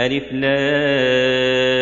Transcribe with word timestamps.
ألف 0.00 0.32
لام 0.32 1.80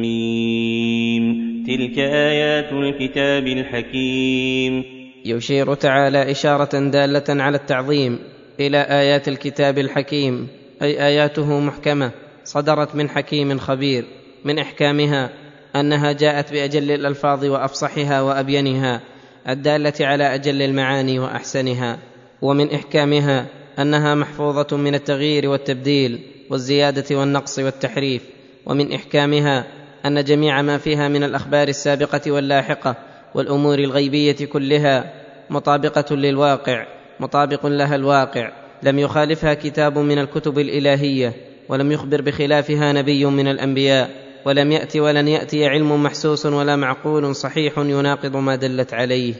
ميم. 0.00 1.64
تلك 1.66 1.98
آيات 1.98 2.72
الكتاب 2.72 3.46
الحكيم. 3.46 4.84
يشير 5.24 5.74
تعالى 5.74 6.30
إشارة 6.30 6.88
دالة 6.88 7.24
على 7.28 7.56
التعظيم 7.56 8.18
إلى 8.60 8.80
آيات 8.80 9.28
الكتاب 9.28 9.78
الحكيم 9.78 10.48
أي 10.82 11.06
آياته 11.06 11.60
محكمة 11.60 12.10
صدرت 12.44 12.94
من 12.96 13.08
حكيم 13.08 13.58
خبير 13.58 14.04
من 14.44 14.58
إحكامها 14.58 15.30
أنها 15.76 16.12
جاءت 16.12 16.52
بأجل 16.52 16.90
الألفاظ 16.90 17.44
وأفصحها 17.44 18.20
وأبينها 18.20 19.00
الدالة 19.48 19.92
على 20.00 20.34
أجل 20.34 20.62
المعاني 20.62 21.18
وأحسنها 21.18 21.98
ومن 22.42 22.72
إحكامها 22.74 23.46
أنها 23.78 24.14
محفوظة 24.14 24.76
من 24.76 24.94
التغيير 24.94 25.48
والتبديل 25.48 26.20
والزيادة 26.50 27.16
والنقص 27.16 27.58
والتحريف 27.58 28.22
ومن 28.66 28.92
إحكامها 28.92 29.66
أن 30.06 30.24
جميع 30.24 30.62
ما 30.62 30.78
فيها 30.78 31.08
من 31.08 31.24
الأخبار 31.24 31.68
السابقة 31.68 32.32
واللاحقة 32.32 32.96
والأمور 33.34 33.78
الغيبية 33.78 34.46
كلها 34.52 35.12
مطابقة 35.50 36.16
للواقع 36.16 36.86
مطابق 37.20 37.66
لها 37.66 37.94
الواقع. 37.94 38.52
لم 38.82 38.98
يخالفها 38.98 39.54
كتاب 39.54 39.98
من 39.98 40.18
الكتب 40.18 40.58
الإلهية 40.58 41.32
ولم 41.68 41.92
يخبر 41.92 42.22
بخلافها 42.22 42.92
نبي 42.92 43.24
من 43.24 43.48
الأنبياء 43.48 44.10
ولم 44.44 44.72
يات 44.72 44.96
ولن 44.96 45.28
يأتي 45.28 45.66
علم 45.66 46.02
محسوس 46.02 46.46
ولا 46.46 46.76
معقول 46.76 47.34
صحيح 47.34 47.78
يناقض 47.78 48.36
ما 48.36 48.56
دلت 48.56 48.94
عليه. 48.94 49.34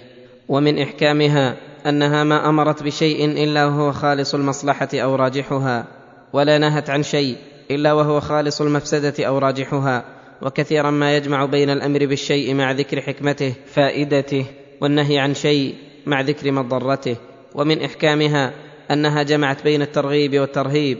ومن 0.48 0.78
إحكامها 0.78 1.56
أنها 1.86 2.24
ما 2.24 2.48
أمرت 2.48 2.82
بشيء 2.82 3.24
إلا 3.44 3.66
وهو 3.66 3.92
خالص 3.92 4.34
المصلحة 4.34 4.88
أو 4.94 5.14
راجحها 5.14 5.86
ولا 6.32 6.58
نهت 6.58 6.90
عن 6.90 7.02
شيء 7.02 7.36
إلا 7.70 7.92
وهو 7.92 8.20
خالص 8.20 8.60
المفسدة 8.60 9.26
أو 9.26 9.38
راجحها 9.38 10.04
وكثيرا 10.42 10.90
ما 10.90 11.16
يجمع 11.16 11.44
بين 11.44 11.70
الأمر 11.70 12.06
بالشيء 12.06 12.54
مع 12.54 12.72
ذكر 12.72 13.00
حكمته 13.00 13.54
فائدته 13.66 14.46
والنهي 14.80 15.18
عن 15.18 15.34
شيء 15.34 15.74
مع 16.06 16.20
ذكر 16.20 16.52
مضرته. 16.52 17.16
ومن 17.54 17.82
إحكامها 17.82 18.52
أنها 18.90 19.22
جمعت 19.22 19.62
بين 19.62 19.82
الترغيب 19.82 20.38
والترهيب 20.38 20.98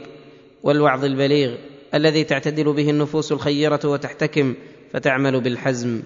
والوعظ 0.63 1.05
البليغ 1.05 1.55
الذي 1.93 2.23
تعتدل 2.23 2.73
به 2.73 2.89
النفوس 2.89 3.31
الخيرة 3.31 3.79
وتحتكم 3.85 4.55
فتعمل 4.93 5.41
بالحزم. 5.41 6.01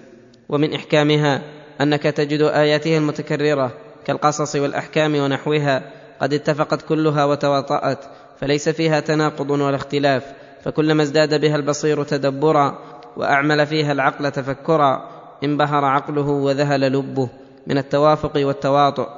ومن 0.48 0.74
إحكامها 0.74 1.42
أنك 1.80 2.02
تجد 2.02 2.42
اياتها 2.42 2.98
المتكررة 2.98 3.72
كالقصص 4.06 4.56
والأحكام 4.56 5.14
ونحوها 5.14 5.90
قد 6.20 6.34
اتفقت 6.34 6.82
كلها 6.82 7.24
وتواطأت 7.24 7.98
فليس 8.40 8.68
فيها 8.68 9.00
تناقض 9.00 9.50
ولا 9.50 9.76
اختلاف 9.76 10.32
فكلما 10.64 11.02
ازداد 11.02 11.40
بها 11.40 11.56
البصير 11.56 12.02
تدبرا 12.04 12.78
وأعمل 13.16 13.66
فيها 13.66 13.92
العقل 13.92 14.30
تفكرا 14.30 15.08
انبهر 15.44 15.84
عقله 15.84 16.28
وذهل 16.28 16.92
لبه 16.92 17.28
من 17.66 17.78
التوافق 17.78 18.32
والتواطؤ. 18.36 19.08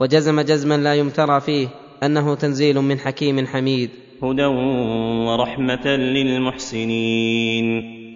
وجزم 0.00 0.40
جزما 0.40 0.76
لا 0.76 0.94
يمترى 0.94 1.40
فيه 1.40 1.68
أنه 2.02 2.34
تنزيل 2.34 2.80
من 2.80 2.98
حكيم 2.98 3.46
حميد. 3.46 3.90
هدى 4.22 4.44
ورحمة 5.26 5.86
للمحسنين. 5.96 7.16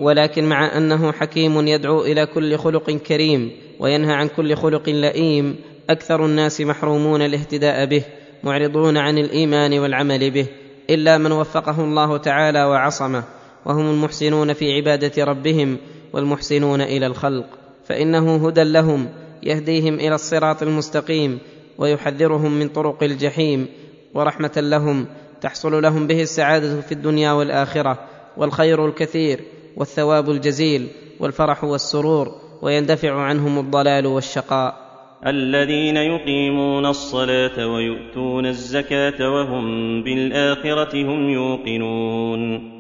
ولكن 0.01 0.49
مع 0.49 0.77
أنه 0.77 1.13
حكيم 1.13 1.69
يدعو 1.69 2.03
إلى 2.03 2.27
كل 2.27 2.59
خلق 2.59 2.91
كريم 2.91 3.51
وينهى 3.79 4.13
عن 4.13 4.29
كل 4.29 4.57
خلق 4.57 4.89
لئيم 4.89 5.57
أكثر 5.91 6.27
الناس 6.27 6.61
محرومون 6.61 7.23
الاهتداء 7.23 7.87
به 7.87 8.03
معرضون 8.45 8.97
عن 8.97 9.19
الإيمان 9.19 9.79
والعمل 9.79 10.31
به 10.31 10.47
إلا 10.91 11.19
من 11.19 11.33
وفقه 11.33 11.85
الله 11.85 12.17
تعالى 12.17 12.65
وعصمه 12.65 13.25
وهم 13.67 13.91
المحسنون 13.91 14.53
في 14.53 14.73
عبادة 14.73 15.25
ربهم 15.25 15.79
والمحسنون 16.13 16.81
إلى 16.81 17.07
الخلق 17.07 17.47
فإنه 17.85 18.47
هدى 18.49 18.65
لهم 18.65 19.09
يهديهم 19.43 19.95
إلى 19.95 20.15
الصراط 20.15 20.63
المستقيم 20.63 21.39
ويحذرهم 21.79 22.59
من 22.59 22.69
طرق 22.69 23.03
الجحيم 23.03 23.67
ورحمة 24.15 24.53
لهم 24.57 25.07
تحصل 25.41 25.83
لهم 25.83 26.07
به 26.07 26.23
السعادة 26.23 26.81
في 26.81 26.93
الدنيا 26.93 27.33
والآخرة 27.33 27.99
والخير 28.37 28.87
الكثير 28.87 29.41
والثواب 29.77 30.31
الجزيل 30.31 30.89
والفرح 31.21 31.65
والسرور 31.65 32.29
ويندفع 32.63 33.13
عنهم 33.13 33.59
الضلال 33.59 34.07
والشقاء. 34.07 34.91
الذين 35.27 35.97
يقيمون 35.97 36.87
الصلاة 36.87 37.67
ويؤتون 37.67 38.47
الزكاة 38.47 39.31
وهم 39.31 39.65
بالآخرة 40.03 40.95
هم 40.95 41.31
يوقنون. 41.31 42.71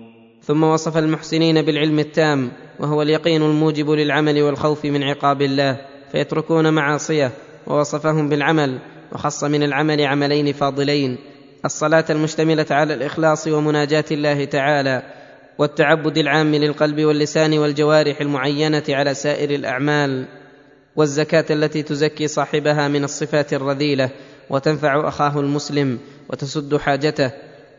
ثم 0.42 0.64
وصف 0.64 0.96
المحسنين 0.96 1.62
بالعلم 1.62 1.98
التام 1.98 2.50
وهو 2.80 3.02
اليقين 3.02 3.42
الموجب 3.42 3.90
للعمل 3.90 4.42
والخوف 4.42 4.84
من 4.84 5.02
عقاب 5.02 5.42
الله 5.42 5.80
فيتركون 6.12 6.72
معاصيه 6.72 7.32
ووصفهم 7.66 8.28
بالعمل 8.28 8.78
وخص 9.12 9.44
من 9.44 9.62
العمل 9.62 10.00
عملين 10.00 10.52
فاضلين 10.52 11.18
الصلاة 11.64 12.04
المشتملة 12.10 12.66
على 12.70 12.94
الإخلاص 12.94 13.48
ومناجاة 13.48 14.04
الله 14.10 14.44
تعالى 14.44 15.02
والتعبد 15.58 16.18
العام 16.18 16.54
للقلب 16.54 17.00
واللسان 17.04 17.58
والجوارح 17.58 18.20
المعينة 18.20 18.82
على 18.88 19.14
سائر 19.14 19.50
الأعمال 19.50 20.26
والزكاة 20.96 21.44
التي 21.50 21.82
تزكي 21.82 22.28
صاحبها 22.28 22.88
من 22.88 23.04
الصفات 23.04 23.52
الرذيلة 23.52 24.10
وتنفع 24.50 25.08
أخاه 25.08 25.40
المسلم 25.40 25.98
وتسد 26.28 26.76
حاجته 26.76 27.30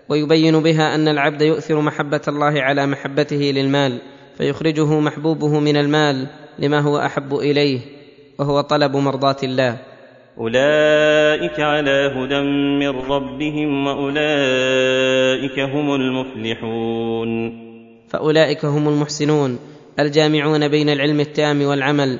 ويبين 0.10 0.60
بها 0.60 0.96
أن 0.96 1.08
العبد 1.08 1.42
يؤثر 1.42 1.82
محبة 1.82 2.22
الله 2.28 2.62
على 2.62 2.86
محبته 2.86 3.36
للمال 3.56 4.02
فيخرجه 4.38 5.00
محبوبه 5.00 5.60
من 5.60 5.78
المال 5.78 6.28
لما 6.60 6.80
هو 6.80 6.98
أحب 6.98 7.36
إليه 7.36 7.80
وهو 8.40 8.62
طلب 8.62 8.96
مرضاة 8.96 9.38
الله. 9.44 9.91
أولئك 10.38 11.60
على 11.60 12.12
هدى 12.16 12.42
من 12.80 12.90
ربهم 12.90 13.88
وأولئك 13.88 15.60
هم 15.60 15.96
المفلحون. 15.96 17.62
فأولئك 18.10 18.66
هم 18.66 18.88
المحسنون 18.90 19.60
الجامعون 20.00 20.68
بين 20.68 20.90
العلم 20.90 21.20
التام 21.20 21.62
والعمل 21.62 22.20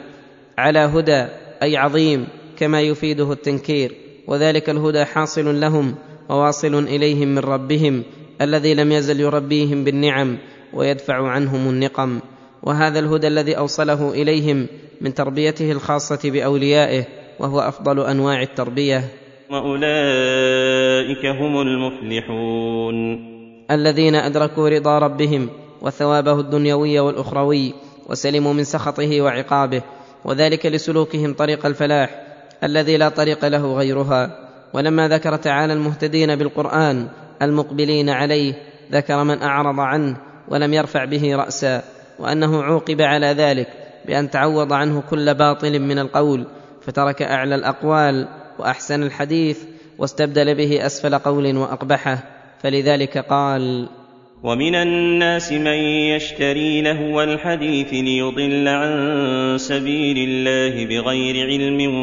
على 0.58 0.80
هدى 0.80 1.26
أي 1.64 1.78
عظيم 1.78 2.28
كما 2.58 2.82
يفيده 2.82 3.32
التنكير 3.32 3.92
وذلك 4.28 4.70
الهدى 4.70 5.06
حاصل 5.06 5.62
لهم 5.62 5.96
وواصل 6.30 6.84
إليهم 6.84 7.28
من 7.28 7.40
ربهم 7.40 8.04
الذي 8.42 8.74
لم 8.74 8.92
يزل 8.92 9.20
يربيهم 9.20 9.84
بالنعم 9.84 10.38
ويدفع 10.74 11.28
عنهم 11.28 11.70
النقم. 11.70 12.20
وهذا 12.64 13.00
الهدى 13.00 13.28
الذي 13.28 13.58
أوصله 13.58 14.12
إليهم 14.12 14.68
من 15.02 15.14
تربيته 15.14 15.72
الخاصة 15.72 16.32
بأوليائه 16.32 17.21
وهو 17.42 17.60
أفضل 17.60 18.00
أنواع 18.06 18.42
التربية. 18.42 19.04
وأولئك 19.50 21.26
هم 21.26 21.62
المفلحون. 21.62 22.96
الذين 23.72 24.16
أدركوا 24.16 24.70
رضا 24.70 25.00
ربهم 25.00 25.50
وثوابه 25.82 26.40
الدنيوي 26.40 27.00
والأخروي 27.00 27.74
وسلموا 28.10 28.54
من 28.54 28.64
سخطه 28.64 29.22
وعقابه 29.22 29.82
وذلك 30.26 30.66
لسلوكهم 30.66 31.34
طريق 31.34 31.66
الفلاح 31.66 32.10
الذي 32.64 32.98
لا 32.98 33.10
طريق 33.10 33.46
له 33.46 33.74
غيرها. 33.74 34.52
ولما 34.74 35.08
ذكر 35.08 35.36
تعالى 35.36 35.74
المهتدين 35.74 36.36
بالقرآن 36.36 37.08
المقبلين 37.42 38.10
عليه 38.10 38.54
ذكر 38.92 39.24
من 39.24 39.42
أعرض 39.42 39.80
عنه 39.80 40.18
ولم 40.48 40.74
يرفع 40.74 41.06
به 41.06 41.36
رأسا 41.36 41.84
وأنه 42.20 42.64
عوقب 42.64 43.02
على 43.02 43.28
ذلك 43.28 43.68
بأن 44.06 44.30
تعوض 44.30 44.74
عنه 44.74 45.04
كل 45.10 45.34
باطل 45.34 45.80
من 45.80 46.00
القول 46.00 46.46
فترك 46.82 47.22
أعلى 47.22 47.56
الأقوال 47.56 48.28
وأحسن 48.60 49.04
الحديث 49.04 49.60
واستبدل 49.98 50.56
به 50.56 50.86
أسفل 50.86 51.18
قول 51.18 51.58
وأقبحه. 51.58 52.24
فلذلك 52.64 53.18
قال 53.18 53.88
ومن 54.44 54.76
الناس 54.76 55.52
من 55.52 55.80
يشتري 56.16 56.82
لهو 56.82 57.24
الحديث 57.24 57.94
ليضل 57.94 58.68
عن 58.68 59.58
سبيل 59.58 60.18
الله 60.18 60.86
بغير 60.86 61.48
علم 61.48 61.94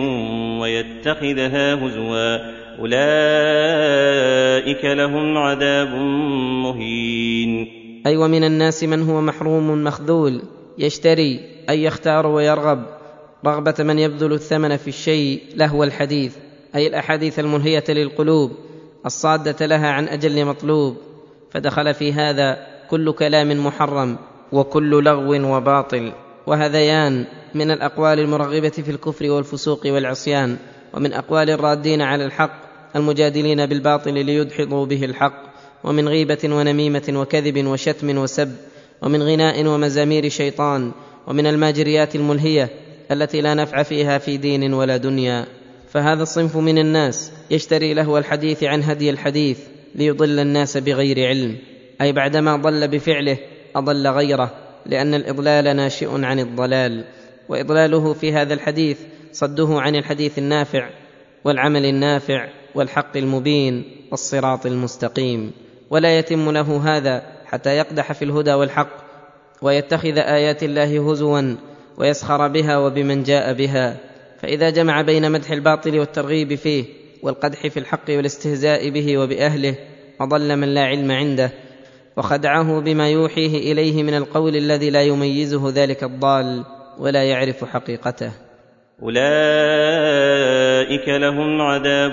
ويتخذها 0.61 1.75
هزوا. 1.75 2.37
أولئك 2.79 4.85
لهم 4.85 5.39
عذاب 5.39 5.95
مهين. 6.65 7.69
أي 8.07 8.17
ومن 8.17 8.45
الناس 8.45 8.85
من 8.85 9.03
هو 9.03 9.21
محروم 9.21 9.85
مخذول 9.85 10.43
يشتري 10.79 11.41
أي 11.71 11.85
يختار 11.85 12.27
ويرغب. 12.27 12.98
رغبة 13.47 13.75
من 13.79 13.99
يبذل 13.99 14.33
الثمن 14.33 14.77
في 14.77 14.89
الشيء 14.89 15.43
لهو 15.55 15.85
الحديث 15.85 16.37
أي 16.75 16.87
الأحاديث 16.87 17.39
الملهيه 17.39 17.85
للقلوب 17.89 18.53
الصادة 19.07 19.67
لها 19.67 19.89
عن 19.89 20.09
أجل 20.09 20.45
مطلوب. 20.45 20.97
فدخل 21.51 21.95
في 21.95 22.13
هذا 22.13 22.67
كل 22.91 23.13
كلام 23.13 23.67
محرم 23.67 24.17
وكل 24.53 25.05
لغو 25.05 25.57
وباطل. 25.57 26.13
وهذيان 26.47 27.25
من 27.55 27.71
الأقوال 27.71 28.21
المرغبة 28.21 28.69
في 28.69 28.91
الكفر 28.91 29.31
والفسوق 29.31 29.81
والعصيان 29.87 30.57
ومن 30.95 31.13
أقوال 31.13 31.51
الرادين 31.51 32.03
على 32.03 32.25
الحق 32.25 32.61
المجادلين 32.97 33.67
بالباطل 33.67 34.15
ليدحضوا 34.25 34.87
به 34.87 35.05
الحق. 35.05 35.43
ومن 35.85 36.09
غيبة 36.09 36.39
ونميمة 36.45 37.13
وكذب 37.15 37.67
وشتم 37.67 38.19
وسب. 38.19 38.53
ومن 39.03 39.23
غناء 39.23 39.67
ومزامير 39.67 40.29
شيطان. 40.29 40.93
ومن 41.27 41.47
الماجريات 41.47 42.15
الملهية 42.17 42.71
التي 43.13 43.41
لا 43.41 43.55
نفع 43.55 43.83
فيها 43.83 44.19
في 44.19 44.37
دين 44.37 44.75
ولا 44.75 44.97
دنيا. 44.97 45.47
فهذا 45.89 46.23
الصنف 46.23 46.57
من 46.57 46.79
الناس 46.79 47.33
يشتري 47.51 47.95
لهو 47.95 48.19
الحديث 48.19 48.65
عن 48.65 48.83
هدي 48.83 49.11
الحديث 49.11 49.59
ليضل 49.95 50.39
الناس 50.39 50.77
بغير 50.77 51.29
علم. 51.29 51.57
أي 52.01 52.13
بعدما 52.13 52.57
ضل 52.57 52.89
بفعله 52.89 53.39
أضل 53.77 54.09
غيره 54.09 54.55
لأن 54.87 55.15
الإضلال 55.15 55.77
ناشئ 55.77 56.25
عن 56.25 56.41
الضلال. 56.41 57.05
وإضلاله 57.49 58.13
في 58.13 58.33
هذا 58.33 58.55
الحديث 58.55 58.99
صده 59.33 59.69
عن 59.71 59.97
الحديث 59.97 60.39
النافع 60.39 60.91
والعمل 61.45 61.87
النافع 61.87 62.49
والحق 62.75 63.17
المبين 63.17 63.85
والصراط 64.11 64.67
المستقيم. 64.67 65.53
ولا 65.91 66.19
يتم 66.19 66.51
له 66.51 66.97
هذا 66.97 67.23
حتى 67.47 67.77
يقدح 67.77 68.13
في 68.13 68.25
الهدى 68.25 68.53
والحق 68.55 69.09
ويتخذ 69.63 70.19
آيات 70.19 70.63
الله 70.63 71.11
هزوا 71.11 71.57
ويسخر 71.99 72.49
بها 72.49 72.79
وبمن 72.79 73.23
جاء 73.23 73.53
بها. 73.53 73.97
فإذا 74.41 74.71
جمع 74.71 75.03
بين 75.03 75.33
مدح 75.33 75.51
الباطل 75.51 75.99
والترغيب 75.99 76.55
فيه 76.55 76.85
والقدح 77.23 77.67
في 77.67 77.81
الحق 77.81 78.11
والاستهزاء 78.11 78.91
به 78.91 79.19
وبأهله 79.19 79.75
اضل 80.21 80.57
من 80.57 80.75
لا 80.75 80.85
علم 80.85 81.13
عنده. 81.13 81.51
وخدعه 82.17 82.81
بما 82.81 83.11
يوحيه 83.11 83.73
إليه 83.73 84.03
من 84.03 84.15
القول 84.15 84.57
الذي 84.57 84.91
لا 84.91 85.03
يميزه 85.03 85.71
ذلك 85.75 86.05
الضال 86.05 86.65
ولا 86.99 87.25
يعرف 87.25 87.65
حقيقته. 87.65 88.33
أولئك 89.03 89.19
لهم 91.09 91.61
عذاب 91.61 92.13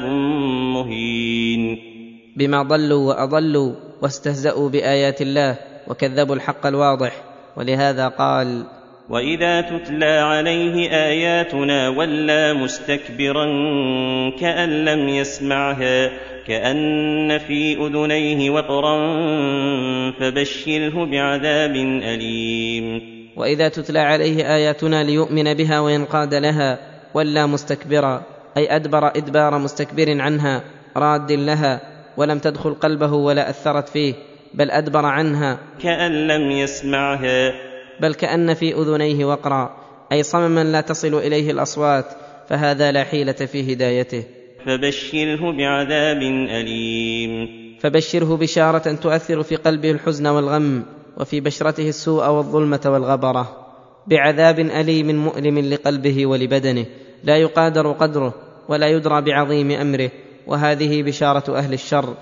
مهين. 0.74 1.96
بما 2.36 2.64
ضلوا 2.64 3.08
وأضلوا 3.08 3.74
واستهزأوا 4.02 4.70
بآيات 4.70 5.22
الله 5.22 5.58
وكذبوا 5.88 6.36
الحق 6.36 6.66
الواضح 6.66 7.24
ولهذا 7.58 8.08
قال 8.08 8.66
واذا 9.10 9.62
تتلى 9.62 10.06
عليه 10.06 10.90
اياتنا 10.92 11.90
ولى 11.90 12.54
مستكبرا 12.54 13.46
كان 14.40 14.86
لم 14.86 15.10
يسمعها 15.10 16.12
كان 16.48 17.38
في 17.38 17.78
اذنيه 17.78 18.50
وقرا 18.50 18.98
فبشره 20.12 21.06
بعذاب 21.06 21.75
اليم 21.75 23.02
واذا 23.36 23.69
تتلى 23.69 24.00
عليه 24.00 24.56
اياتنا 24.56 25.04
ليؤمن 25.04 25.54
بها 25.54 25.80
وينقاد 25.80 26.34
لها 26.34 26.80
ولى 27.13 27.48
مستكبرا 27.48 28.24
أي 28.57 28.75
أدبر 28.75 29.07
إدبار 29.07 29.57
مستكبر 29.57 30.22
عنها 30.22 30.63
راد 30.98 31.31
لها 31.31 31.81
ولم 32.18 32.40
تدخل 32.40 32.74
قلبه 32.74 33.13
ولا 33.13 33.50
اثرت 33.50 33.90
فيه 33.90 34.13
بل 34.54 34.72
ادبر 34.72 35.06
عنها 35.06 35.57
كان 35.84 36.28
لم 36.28 36.52
يسمعها 36.52 37.65
بل 38.01 38.13
كأن 38.13 38.53
في 38.53 38.74
أذنيه 38.74 39.25
وقرا 39.25 39.86
أي 40.12 40.24
صمما 40.24 40.63
لا 40.63 40.81
تصل 40.81 41.15
إليه 41.15 41.51
الأصوات 41.51 42.06
فهذا 42.50 42.92
لا 42.92 43.03
حيلة 43.03 43.31
في 43.33 43.74
هدايته. 43.74 44.24
فبشره 44.65 45.51
بعذاب 45.57 46.21
أليم. 46.50 47.47
فبشره 47.80 48.38
بشارة 48.38 48.94
تؤثر 48.94 49.44
في 49.44 49.56
قلبه 49.56 49.92
الحزن 49.92 50.27
والغم 50.27 50.86
وفي 51.18 51.42
بشرته 51.42 51.89
السوء 51.89 52.30
والظلمة 52.30 52.81
والغبرة. 52.86 53.65
بعذاب 54.07 54.59
أليم 54.59 55.15
مؤلم 55.15 55.59
لقلبه 55.59 56.25
ولبدنه 56.25 56.86
لا 57.24 57.38
يقادر 57.38 57.92
قدره 57.92 58.33
ولا 58.69 58.88
يدرى 58.88 59.21
بعظيم 59.21 59.71
أمره. 59.71 60.12
وهذه 60.47 61.03
بشارة 61.03 61.57
أهل 61.57 61.74
الشر 61.74 62.13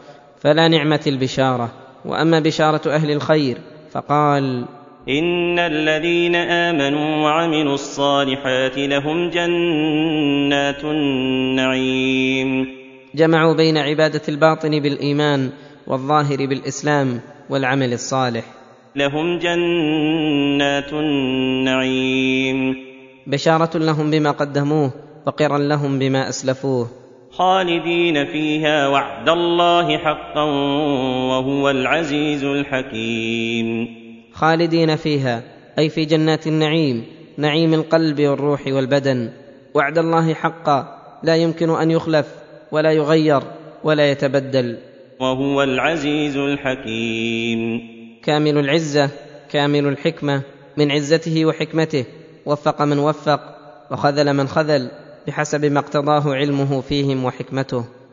فلا 0.42 0.68
نعمة 0.68 1.02
البشارة. 1.08 1.72
وأما 2.06 2.40
بشارة 2.40 2.90
أهل 2.90 3.12
الخير 3.12 3.58
فقال 3.92 4.66
ان 5.10 5.60
الذين 5.60 6.36
امنوا 6.36 7.24
وعملوا 7.24 7.74
الصالحات 7.74 8.78
لهم 8.78 9.30
جنات 9.30 10.84
النعيم 10.84 12.68
جمعوا 13.16 13.54
بين 13.54 13.78
عبادة 13.78 14.22
الباطن 14.30 14.80
بالإيمان 14.80 15.50
والظاهر 15.88 16.38
بالإسلام 16.38 17.20
والعمل 17.50 17.94
الصالح. 17.94 18.44
لهم 18.96 19.40
جنات 19.40 20.94
النعيم 20.94 22.76
بشارة 23.28 23.78
لهم 23.78 24.12
بما 24.12 24.32
قدموه 24.32 24.92
وقرا 25.28 25.58
لهم 25.58 26.00
بما 26.00 26.30
أسلفوه. 26.30 26.88
خالدين 27.32 28.26
فيها 28.26 28.88
وعد 28.88 29.30
الله 29.30 29.98
حقا 29.98 30.44
وهو 31.30 31.70
العزيز 31.70 32.44
الحكيم. 32.44 34.03
خالدين 34.34 34.96
فيها 34.96 35.44
أي 35.80 35.90
في 35.90 36.06
جنات 36.06 36.48
النعيم 36.48 37.06
نعيم 37.38 37.74
القلب 37.74 38.22
والروح 38.22 38.68
والبدن. 38.68 39.30
وعد 39.74 39.98
الله 39.98 40.34
حقا 40.34 41.00
لا 41.24 41.36
يمكن 41.36 41.70
أن 41.70 41.92
يخلف 41.92 42.28
ولا 42.72 42.92
يغير 42.92 43.44
ولا 43.84 44.12
يتبدل. 44.12 44.78
وهو 45.20 45.64
العزيز 45.64 46.38
الحكيم. 46.38 47.82
كامل 48.24 48.58
العزة 48.58 49.10
كامل 49.52 49.88
الحكمة 49.88 50.42
من 50.78 50.92
عزته 50.92 51.46
وحكمته. 51.46 52.06
وفق 52.46 52.82
من 52.82 53.00
وفق 53.00 53.40
وخذل 53.92 54.34
من 54.34 54.48
خذل 54.48 54.92
بحسب 55.28 55.66
ما 55.66 55.80
اقتضاه 55.80 56.36
علمه 56.36 56.82
فيهم 56.82 57.26
وحكمته. 57.26 57.86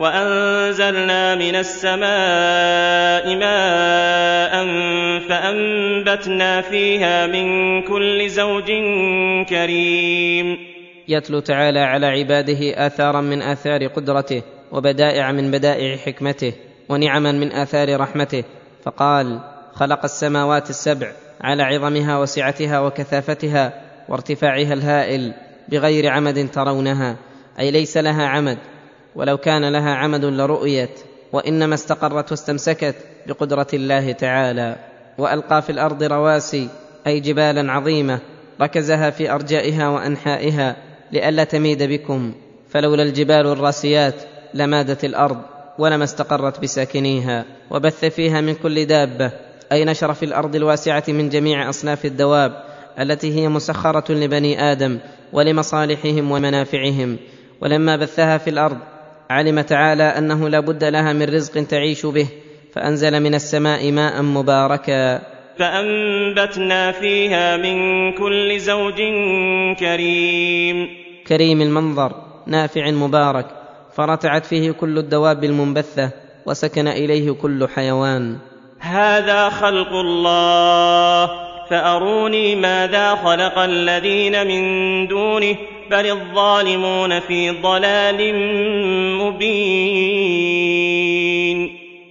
وأنزلنا 0.00 1.34
من 1.34 1.54
السماء 1.56 3.36
ماء 3.36 4.54
فأنبتنا 5.28 6.60
فيها 6.60 7.26
من 7.26 7.82
كل 7.82 8.28
زوج 8.28 8.66
كريم. 9.48 10.56
يتلو 11.08 11.40
تعالى 11.40 11.80
على 11.80 12.06
عباده 12.06 12.86
آثارا 12.86 13.20
من 13.20 13.42
آثار 13.42 13.86
قدرته 13.86 14.42
وبدائع 14.72 15.32
من 15.32 15.50
بدائع 15.50 15.96
حكمته 15.96 16.52
ونعما 16.88 17.32
من 17.32 17.52
آثار 17.52 18.00
رحمته. 18.00 18.44
فقال 18.84 19.40
خلق 19.72 20.04
السماوات 20.04 20.70
السبع 20.70 21.12
على 21.40 21.62
عظمها 21.62 22.18
وسعتها 22.18 22.80
وكثافتها 22.80 23.72
وارتفاعها 24.08 24.72
الهائل 24.72 25.34
بغير 25.68 26.08
عمد 26.08 26.50
ترونها 26.50 27.16
أي 27.58 27.70
ليس 27.70 27.96
لها 27.96 28.26
عمد 28.26 28.58
ولو 29.14 29.38
كان 29.38 29.72
لها 29.72 29.94
عمد 29.94 30.24
لرؤيت 30.24 31.00
وإنما 31.32 31.74
استقرت 31.74 32.30
واستمسكت 32.30 32.94
بقدرة 33.26 33.66
الله 33.74 34.12
تعالى 34.12 34.76
وألقى 35.18 35.62
في 35.62 35.72
الأرض 35.72 36.02
رواسي 36.02 36.68
أي 37.06 37.20
جبالا 37.20 37.72
عظيمة 37.72 38.20
ركزها 38.60 39.10
في 39.10 39.30
أرجائها 39.32 39.88
وأنحائها 39.88 40.76
لئلا 41.12 41.44
تميد 41.44 41.82
بكم 41.82 42.32
فلولا 42.68 43.02
الجبال 43.02 43.46
الراسيات 43.46 44.14
لمادت 44.54 45.04
الأرض 45.04 45.38
ولما 45.78 46.04
استقرت 46.04 46.60
بساكنيها 46.60 47.44
وبث 47.70 48.04
فيها 48.04 48.40
من 48.40 48.54
كل 48.54 48.86
دابة 48.86 49.32
أي 49.72 49.84
نشر 49.84 50.14
في 50.14 50.24
الأرض 50.24 50.56
الواسعة 50.56 51.04
من 51.08 51.28
جميع 51.28 51.68
أصناف 51.68 52.04
الدواب 52.04 52.62
التي 53.00 53.34
هي 53.40 53.48
مسخرة 53.48 54.12
لبني 54.12 54.72
آدم 54.72 54.98
ولمصالحهم 55.32 56.30
ومنافعهم 56.30 57.16
ولما 57.60 57.96
بثها 57.96 58.38
في 58.38 58.50
الأرض 58.50 58.78
علم 59.30 59.60
تعالى 59.60 60.02
أنه 60.02 60.48
لا 60.48 60.60
بد 60.60 60.84
لها 60.84 61.12
من 61.12 61.22
رزق 61.22 61.66
تعيش 61.66 62.06
به 62.06 62.28
فأنزل 62.74 63.20
من 63.20 63.34
السماء 63.34 63.92
ماء 63.92 64.22
مباركا. 64.22 65.20
فأنبتنا 65.58 66.92
فيها 66.92 67.56
من 67.56 68.12
كل 68.12 68.58
زوج 68.58 69.02
كريم. 69.78 70.88
كريم 71.26 71.60
المنظر 71.60 72.12
نافع 72.46 72.90
مبارك 72.90 73.46
فرتعت 73.96 74.46
فيه 74.46 74.70
كل 74.70 74.98
الدواب 74.98 75.44
المنبثة 75.44 76.10
وسكن 76.46 76.88
إليه 76.88 77.30
كل 77.30 77.68
حيوان. 77.68 78.36
هذا 78.78 79.48
خلق 79.48 79.92
الله 79.92 81.30
فأروني 81.70 82.56
ماذا 82.56 83.14
خلق 83.14 83.58
الذين 83.58 84.46
من 84.46 84.62
دونه 85.06 85.56
بل 85.90 86.06
الظالمون 86.06 87.20
في 87.20 87.50
ضلال 87.50 88.34
مبين. 89.18 90.10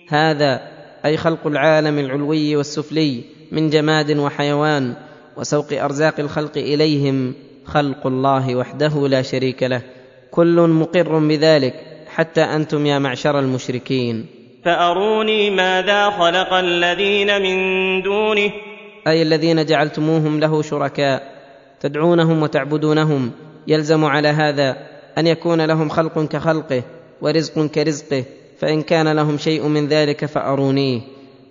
هذا 0.09 0.61
أي 1.05 1.17
خلق 1.17 1.47
العالم 1.47 1.99
العلوي 1.99 2.55
والسفلي 2.55 3.21
من 3.51 3.69
جماد 3.69 4.17
وحيوان 4.17 4.93
وسوق 5.37 5.73
أرزاق 5.73 6.19
الخلق 6.19 6.57
إليهم 6.57 7.33
خلق 7.65 8.07
الله 8.07 8.55
وحده 8.55 9.07
لا 9.07 9.21
شريك 9.21 9.63
له. 9.63 9.81
كل 10.31 10.59
مقر 10.59 11.19
بذلك 11.19 11.73
حتى 12.15 12.41
أنتم 12.41 12.85
يا 12.85 12.99
معشر 12.99 13.39
المشركين. 13.39 14.25
فأروني 14.65 15.49
ماذا 15.49 16.09
خلق 16.09 16.53
الذين 16.53 17.41
من 17.41 17.57
دونه؟ 18.01 18.51
أي 19.07 19.21
الذين 19.21 19.65
جعلتموهم 19.65 20.39
له 20.39 20.61
شركاء 20.61 21.39
تدعونهم 21.81 22.43
وتعبدونهم 22.43 23.31
يلزم 23.69 24.05
على 24.05 24.27
هذا 24.27 24.77
أن 25.17 25.27
يكون 25.27 25.65
لهم 25.65 25.89
خلق 25.89 26.19
كخلقه 26.19 26.83
ورزق 27.21 27.65
كرزقه 27.65 28.23
فإن 28.59 28.81
كان 28.81 29.07
لهم 29.07 29.37
شيء 29.37 29.67
من 29.67 29.87
ذلك 29.87 30.25
فأرونيه. 30.25 31.01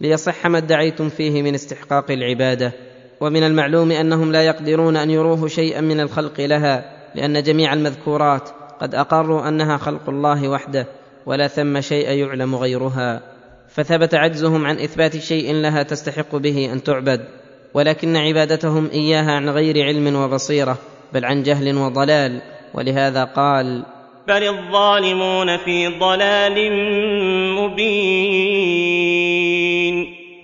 ليصح 0.00 0.46
ما 0.46 0.58
ادعيتم 0.58 1.08
فيه 1.08 1.42
من 1.42 1.54
استحقاق 1.54 2.10
العبادة. 2.10 2.72
ومن 3.20 3.42
المعلوم 3.42 3.90
أنهم 3.90 4.32
لا 4.32 4.42
يقدرون 4.42 4.96
أن 4.96 5.10
يروه 5.10 5.48
شيئا 5.48 5.80
من 5.80 6.00
الخلق 6.00 6.40
لها 6.40 6.84
لأن 7.14 7.42
جميع 7.42 7.72
المذكورات 7.72 8.48
قد 8.80 8.94
أقروا 8.94 9.48
أنها 9.48 9.76
خلق 9.76 10.08
الله 10.08 10.48
وحده 10.48 10.86
ولا 11.26 11.48
ثم 11.48 11.80
شيء 11.80 12.10
يعلم 12.10 12.54
غيرها. 12.54 13.22
فثبت 13.68 14.14
عجزهم 14.14 14.66
عن 14.66 14.78
إثبات 14.78 15.16
شيء 15.16 15.54
لها 15.54 15.82
تستحق 15.82 16.36
به 16.36 16.72
أن 16.72 16.82
تعبد. 16.82 17.20
ولكن 17.74 18.16
عبادتهم 18.16 18.90
إياها 18.92 19.32
عن 19.32 19.48
غير 19.48 19.84
علم 19.84 20.16
وبصيرة. 20.16 20.78
بل 21.12 21.24
عن 21.24 21.42
جهل 21.42 21.76
وضلال 21.76 22.40
ولهذا 22.74 23.24
قال 23.24 23.82
بل 24.28 24.48
الظالمون 24.48 25.56
في 25.56 25.86
ضلال 25.86 26.72
مبين. 27.54 28.98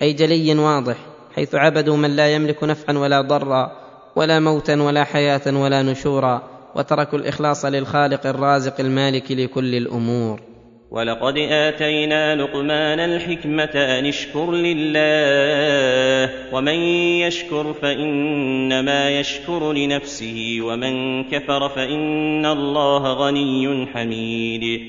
أي 0.02 0.12
جلي 0.12 0.58
واضح 0.58 0.96
حيث 1.36 1.54
عبدوا 1.54 1.96
من 1.96 2.16
لا 2.16 2.34
يملك 2.34 2.64
نفعا 2.64 2.98
ولا 2.98 3.20
ضرا 3.20 3.72
ولا 4.16 4.40
موتا 4.40 4.82
ولا 4.82 5.04
حياة 5.04 5.40
ولا 5.46 5.82
نشورا 5.82 6.42
وتركوا 6.74 7.18
الإخلاص 7.18 7.64
للخالق 7.64 8.26
الرازق 8.26 8.80
المالك 8.80 9.32
لكل 9.32 9.74
الأمور. 9.74 10.53
ولقد 10.90 11.38
اتينا 11.38 12.36
لقمان 12.36 13.00
الحكمه 13.00 13.70
ان 13.74 14.06
اشكر 14.06 14.50
لله 14.52 16.30
ومن 16.54 16.78
يشكر 17.24 17.72
فانما 17.72 19.10
يشكر 19.10 19.72
لنفسه 19.72 20.58
ومن 20.62 21.24
كفر 21.24 21.68
فان 21.68 22.46
الله 22.46 23.12
غني 23.12 23.86
حميد. 23.86 24.80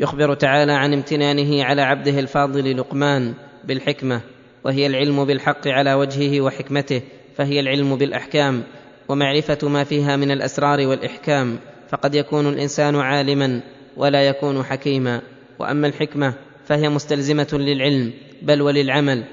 يخبر 0.00 0.34
تعالى 0.34 0.72
عن 0.72 0.92
امتنانه 0.92 1.64
على 1.64 1.82
عبده 1.82 2.18
الفاضل 2.20 2.76
لقمان 2.78 3.34
بالحكمة 3.64 4.20
وهي 4.64 4.86
العلم 4.86 5.24
بالحق 5.24 5.68
على 5.68 5.94
وجهه 5.94 6.40
وحكمته 6.40 7.02
فهي 7.36 7.60
العلم 7.60 7.96
بالأحكام 7.96 8.62
ومعرفة 9.08 9.68
ما 9.68 9.84
فيها 9.84 10.16
من 10.16 10.30
الأسرار 10.30 10.86
والإحكام 10.86 11.58
فقد 11.88 12.14
يكون 12.14 12.48
الإنسان 12.48 12.96
عالما 12.96 13.60
ولا 13.96 14.22
يكون 14.22 14.62
حكيما. 14.62 15.20
وأما 15.58 15.86
الحكمة 15.86 16.34
فهي 16.66 16.88
مستلزمة 16.88 17.48
للعلم 17.52 18.12
بل 18.42 18.62
وللعمل 18.62 19.24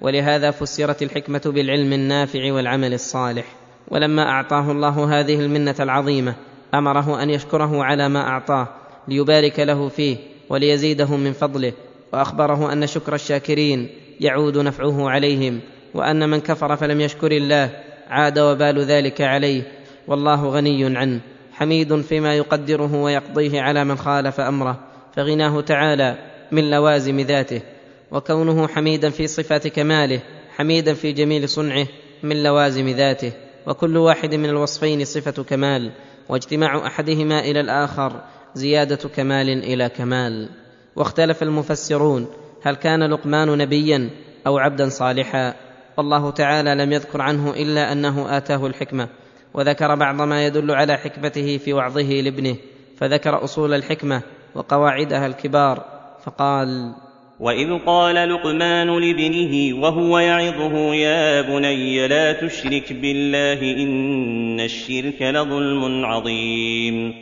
ولهذا 0.00 0.50
فسرت 0.50 1.02
الحكمة 1.02 1.42
بالعلم 1.46 1.92
النافع 1.92 2.52
والعمل 2.52 2.94
الصالح. 2.94 3.44
ولما 3.88 4.22
أعطاه 4.22 4.70
الله 4.70 5.20
هذه 5.20 5.40
المنة 5.40 5.74
العظيمة 5.80 6.34
أمره 6.74 7.22
أن 7.22 7.30
يشكره 7.30 7.84
على 7.84 8.08
ما 8.08 8.20
أعطاه 8.20 8.68
ليبارك 9.08 9.60
له 9.60 9.88
فيه 9.88 10.16
وليزيده 10.48 11.16
من 11.16 11.32
فضله. 11.32 11.72
وأخبره 12.12 12.72
أن 12.72 12.86
شكر 12.86 13.14
الشاكرين 13.14 13.88
يعود 14.20 14.58
نفعه 14.58 15.10
عليهم 15.10 15.60
وأن 15.94 16.28
من 16.28 16.40
كفر 16.40 16.76
فلم 16.76 17.00
يشكر 17.00 17.32
الله 17.32 17.70
عاد 18.08 18.38
وبال 18.38 18.78
ذلك 18.78 19.20
عليه. 19.20 19.62
والله 20.06 20.48
غني 20.48 20.98
عنه 20.98 21.20
حميد 21.52 22.00
فيما 22.00 22.34
يقدره 22.34 22.94
ويقضيه 23.02 23.60
على 23.60 23.84
من 23.84 23.98
خالف 23.98 24.40
أمره. 24.40 24.89
فغناه 25.16 25.60
تعالى 25.60 26.18
من 26.52 26.70
لوازم 26.70 27.20
ذاته 27.20 27.62
وكونه 28.10 28.68
حميدا 28.68 29.10
في 29.10 29.26
صفات 29.26 29.68
كماله 29.68 30.20
حميدا 30.56 30.94
في 30.94 31.12
جميل 31.12 31.48
صنعه 31.48 31.86
من 32.22 32.42
لوازم 32.42 32.88
ذاته 32.88 33.32
وكل 33.66 33.96
واحد 33.96 34.34
من 34.34 34.48
الوصفين 34.48 35.04
صفة 35.04 35.42
كمال 35.42 35.92
واجتماع 36.28 36.86
أحدهما 36.86 37.40
إلى 37.40 37.60
الآخر 37.60 38.20
زيادة 38.54 39.08
كمال 39.08 39.48
إلى 39.48 39.88
كمال. 39.88 40.48
واختلف 40.96 41.42
المفسرون 41.42 42.26
هل 42.62 42.76
كان 42.76 43.02
لقمان 43.02 43.58
نبيا 43.58 44.10
أو 44.46 44.58
عبدا 44.58 44.88
صالحا؟ 44.88 45.54
والله 45.96 46.30
تعالى 46.30 46.74
لم 46.74 46.92
يذكر 46.92 47.22
عنه 47.22 47.50
إلا 47.50 47.92
أنه 47.92 48.36
آتاه 48.36 48.66
الحكمة 48.66 49.08
وذكر 49.54 49.94
بعض 49.94 50.22
ما 50.22 50.46
يدل 50.46 50.70
على 50.70 50.96
حكمته 50.96 51.58
في 51.58 51.72
وعظه 51.72 52.20
لابنه 52.20 52.56
فذكر 52.96 53.44
أصول 53.44 53.74
الحكمة 53.74 54.22
وقواعدها 54.54 55.26
الكبار 55.26 55.84
فقال 56.24 56.94
وإذ 57.40 57.78
قال 57.86 58.14
لقمان 58.14 58.86
لابنه 58.86 59.82
وهو 59.82 60.18
يعظه 60.18 60.94
يا 60.94 61.42
بني 61.42 62.08
لا 62.08 62.32
تشرك 62.32 62.92
بالله 62.92 63.60
إن 63.82 64.60
الشرك 64.60 65.22
لظلم 65.22 66.04
عظيم. 66.04 67.14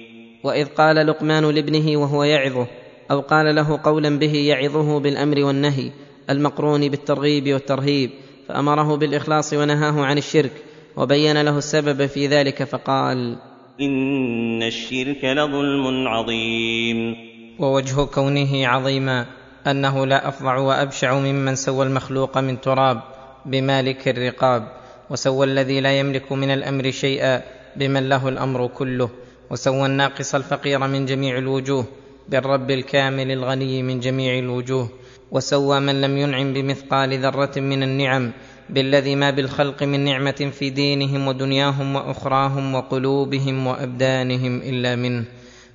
وإذ 0.44 0.66
قال 0.66 1.06
لقمان 1.06 1.50
لابنه 1.50 2.00
وهو 2.00 2.24
يعظه 2.24 2.66
أو 3.10 3.20
قال 3.20 3.54
له 3.54 3.80
قولا 3.84 4.18
به 4.18 4.34
يعظه 4.34 5.00
بالأمر 5.00 5.44
والنهي 5.44 5.90
المقرون 6.30 6.88
بالترغيب 6.88 7.52
والترهيب. 7.52 8.10
فأمره 8.48 8.96
بالإخلاص 8.96 9.52
ونهاه 9.52 10.04
عن 10.04 10.18
الشرك 10.18 10.52
وبين 10.96 11.42
له 11.42 11.58
السبب 11.58 12.06
في 12.06 12.26
ذلك 12.26 12.64
فقال 12.64 13.36
إن 13.80 14.62
الشرك 14.62 15.24
لظلم 15.24 16.08
عظيم. 16.08 17.16
ووجه 17.58 18.04
كونه 18.04 18.66
عظيما 18.66 19.26
أنه 19.66 20.06
لا 20.06 20.28
أفظع 20.28 20.58
وأبشع 20.58 21.18
ممن 21.18 21.54
سوى 21.54 21.86
المخلوق 21.86 22.38
من 22.38 22.60
تراب 22.60 23.00
بمالك 23.46 24.08
الرقاب 24.08 24.62
وسوى 25.10 25.46
الذي 25.46 25.80
لا 25.80 25.98
يملك 25.98 26.32
من 26.32 26.50
الأمر 26.50 26.90
شيئا 26.90 27.42
بمن 27.76 28.08
له 28.08 28.28
الأمر 28.28 28.66
كله 28.66 29.10
وسوى 29.50 29.86
الناقص 29.86 30.34
الفقير 30.34 30.78
من 30.78 31.06
جميع 31.06 31.38
الوجوه 31.38 31.84
بالرب 32.28 32.70
الكامل 32.70 33.30
الغني 33.30 33.82
من 33.82 34.00
جميع 34.00 34.38
الوجوه 34.38 34.88
وسوى 35.30 35.80
من 35.80 36.00
لم 36.00 36.18
ينعم 36.18 36.52
بمثقال 36.52 37.18
ذرة 37.18 37.60
من 37.60 37.82
النعم 37.82 38.32
بالذي 38.70 39.14
ما 39.14 39.30
بالخلق 39.30 39.82
من 39.82 40.04
نعمة 40.04 40.50
في 40.58 40.70
دينهم 40.70 41.28
ودنياهم 41.28 41.96
وأخراهم 41.96 42.74
وقلوبهم 42.74 43.66
وأبدانهم 43.66 44.56
إلا 44.56 44.96
منه 44.96 45.24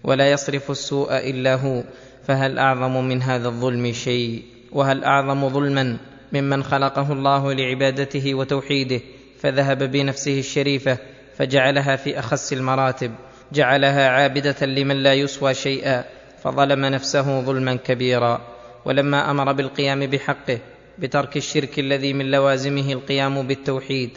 ولا 0.03 0.31
يصرف 0.31 0.71
السوء 0.71 1.29
إلا 1.29 1.55
هو. 1.55 1.83
فهل 2.27 2.59
أعظم 2.59 3.03
من 3.03 3.21
هذا 3.21 3.47
الظلم 3.47 3.91
شيء؟ 3.91 4.43
وهل 4.71 5.03
أعظم 5.03 5.49
ظلما 5.49 5.97
ممن 6.33 6.63
خلقه 6.63 7.13
الله 7.13 7.53
لعبادته 7.53 8.33
وتوحيده 8.33 9.01
فذهب 9.39 9.83
بنفسه 9.91 10.39
الشريفة 10.39 10.97
فجعلها 11.37 11.95
في 11.95 12.19
أخس 12.19 12.53
المراتب 12.53 13.11
جعلها 13.53 14.09
عابدة 14.09 14.65
لمن 14.65 14.95
لا 14.95 15.13
يسوى 15.13 15.53
شيئا 15.53 16.03
فظلم 16.43 16.85
نفسه 16.85 17.41
ظلما 17.41 17.75
كبيرا. 17.75 18.41
ولما 18.85 19.31
أمر 19.31 19.51
بالقيام 19.51 19.99
بحقه 19.99 20.59
بترك 20.99 21.37
الشرك 21.37 21.79
الذي 21.79 22.13
من 22.13 22.31
لوازمه 22.31 22.93
القيام 22.93 23.47
بالتوحيد 23.47 24.09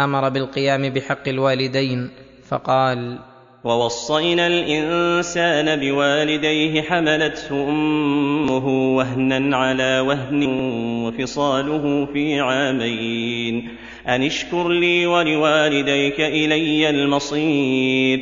أمر 0.00 0.28
بالقيام 0.28 0.88
بحق 0.88 1.28
الوالدين 1.28 2.10
فقال 2.48 3.18
ووصينا 3.64 4.46
الإنسان 4.46 5.80
بوالديه 5.80 6.82
حملته 6.82 7.68
أمه 7.68 8.96
وهنا 8.96 9.56
على 9.56 10.00
وهن 10.00 10.46
وفصاله 11.04 12.06
في 12.12 12.40
عامين. 12.40 13.68
أن 14.08 14.22
اشكر 14.22 14.68
لي 14.68 15.06
ولوالديك 15.06 16.20
إلي 16.20 16.90
المصير. 16.90 18.20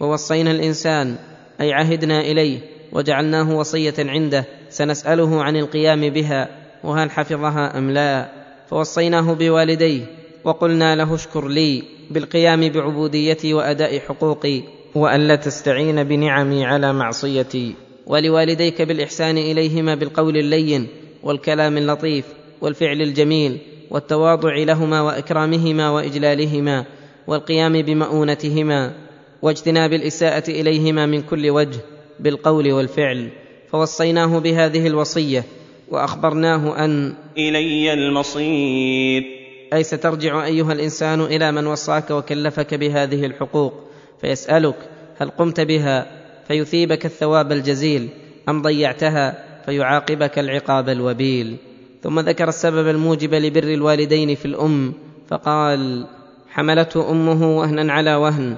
ووصينا 0.00 0.50
الإنسان 0.50 1.16
أي 1.60 1.72
عهدنا 1.72 2.20
إليه 2.20 2.58
وجعلناه 2.92 3.56
وصية 3.56 3.94
عنده 3.98 4.44
سنسأله 4.68 5.42
عن 5.42 5.56
القيام 5.56 6.10
بها 6.10 6.67
وهل 6.84 7.10
حفظها 7.10 7.78
أم 7.78 7.90
لا؟ 7.90 8.28
فوصيناه 8.70 9.32
بوالديه 9.34 10.00
وقلنا 10.44 10.96
له 10.96 11.14
اشكر 11.14 11.48
لي 11.48 11.82
بالقيام 12.10 12.68
بعبوديتي 12.68 13.54
وأداء 13.54 13.98
حقوقي 13.98 14.62
والا 14.94 15.36
تستعين 15.36 16.04
بنعمي 16.04 16.64
على 16.64 16.92
معصيتي. 16.92 17.74
ولوالديك 18.06 18.82
بالإحسان 18.82 19.38
إليهما 19.38 19.94
بالقول 19.94 20.36
اللين 20.36 20.86
والكلام 21.22 21.76
اللطيف 21.76 22.24
والفعل 22.60 23.02
الجميل 23.02 23.58
والتواضع 23.90 24.56
لهما 24.56 25.00
وإكرامهما 25.00 25.90
وإجلالهما 25.90 26.84
والقيام 27.26 27.82
بمؤونتهما 27.82 28.94
واجتناب 29.42 29.92
الإساءة 29.92 30.50
إليهما 30.50 31.06
من 31.06 31.22
كل 31.22 31.50
وجه 31.50 31.78
بالقول 32.20 32.72
والفعل. 32.72 33.30
فوصيناه 33.70 34.38
بهذه 34.38 34.86
الوصية 34.86 35.44
وأخبرناه 35.90 36.84
أن 36.84 37.14
إلي 37.38 37.92
المصير. 37.92 39.24
أي 39.72 39.82
سترجع 39.82 40.44
أيها 40.44 40.72
الإنسان 40.72 41.20
إلى 41.20 41.52
من 41.52 41.66
وصاك 41.66 42.10
وكلفك 42.10 42.74
بهذه 42.74 43.26
الحقوق 43.26 43.74
فيسألك 44.20 44.76
هل 45.18 45.30
قمت 45.30 45.60
بها 45.60 46.06
فيثيبك 46.48 47.06
الثواب 47.06 47.52
الجزيل 47.52 48.08
أم 48.48 48.62
ضيعتها 48.62 49.44
فيعاقبك 49.66 50.38
العقاب 50.38 50.88
الوبيل. 50.88 51.56
ثم 52.02 52.20
ذكر 52.20 52.48
السبب 52.48 52.88
الموجب 52.88 53.34
لبر 53.34 53.64
الوالدين 53.64 54.34
في 54.34 54.44
الأم 54.44 54.92
فقال 55.28 56.06
حملته 56.50 57.10
أمه 57.10 57.58
وهنا 57.58 57.92
على 57.92 58.14
وهن 58.14 58.56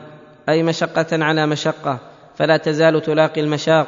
أي 0.48 0.62
مشقة 0.62 1.24
على 1.24 1.46
مشقة 1.46 1.98
فلا 2.36 2.56
تزال 2.56 3.02
تلاقي 3.02 3.40
المشاق 3.40 3.86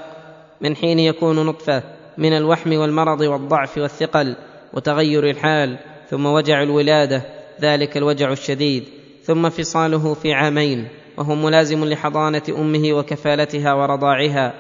من 0.61 0.77
حين 0.77 0.99
يكون 0.99 1.47
نطفة. 1.47 1.83
من 2.19 2.33
الوحم 2.33 2.73
والمرض 2.73 3.21
والضعف 3.21 3.78
والثقل 3.78 4.37
وتغير 4.73 5.31
الحال 5.31 5.78
ثم 6.11 6.26
وجع 6.26 6.62
الولادة 6.62 7.23
ذلك 7.61 7.97
الوجع 7.97 8.33
الشديد 8.33 8.85
ثم 9.23 9.49
فصاله 9.49 10.14
في 10.14 10.33
عامين 10.33 10.88
وهو 11.19 11.35
ملازم 11.35 11.85
لحضانة 11.85 12.42
أمه 12.49 12.92
وكفالتها 12.92 13.75
ورضاعها. 13.75 14.54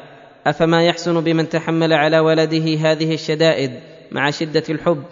أفما 0.46 0.86
يحسن 0.86 1.20
بمن 1.20 1.48
تحمل 1.48 1.92
على 1.92 2.18
ولده 2.18 2.74
هذه 2.74 3.14
الشدائد 3.14 3.70
مع 4.12 4.30
شدة 4.30 4.62
الحب 4.70 5.02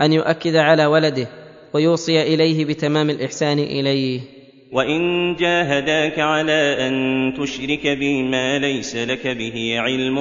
أن 0.00 0.12
يؤكد 0.12 0.56
على 0.56 0.86
ولده 0.86 1.28
ويوصي 1.74 2.22
إليه 2.22 2.64
بتمام 2.64 3.10
الإحسان 3.10 3.58
إليه. 3.58 4.37
وان 4.72 5.34
جاهداك 5.36 6.18
على 6.18 6.86
ان 6.86 7.34
تشرك 7.34 7.86
بي 7.86 8.22
ما 8.22 8.58
ليس 8.58 8.96
لك 8.96 9.26
به 9.26 9.74
علم 9.78 10.16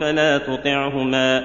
فلا 0.00 0.38
تطعهما. 0.38 1.44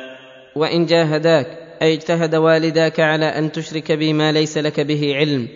وان 0.55 0.85
جاهداك 0.85 1.47
اي 1.81 1.93
اجتهد 1.93 2.35
والداك 2.35 2.99
على 2.99 3.25
ان 3.25 3.51
تشرك 3.51 3.91
بي 3.91 4.13
ما 4.13 4.31
ليس 4.31 4.57
لك 4.57 4.79
به 4.79 5.15
علم 5.15 5.47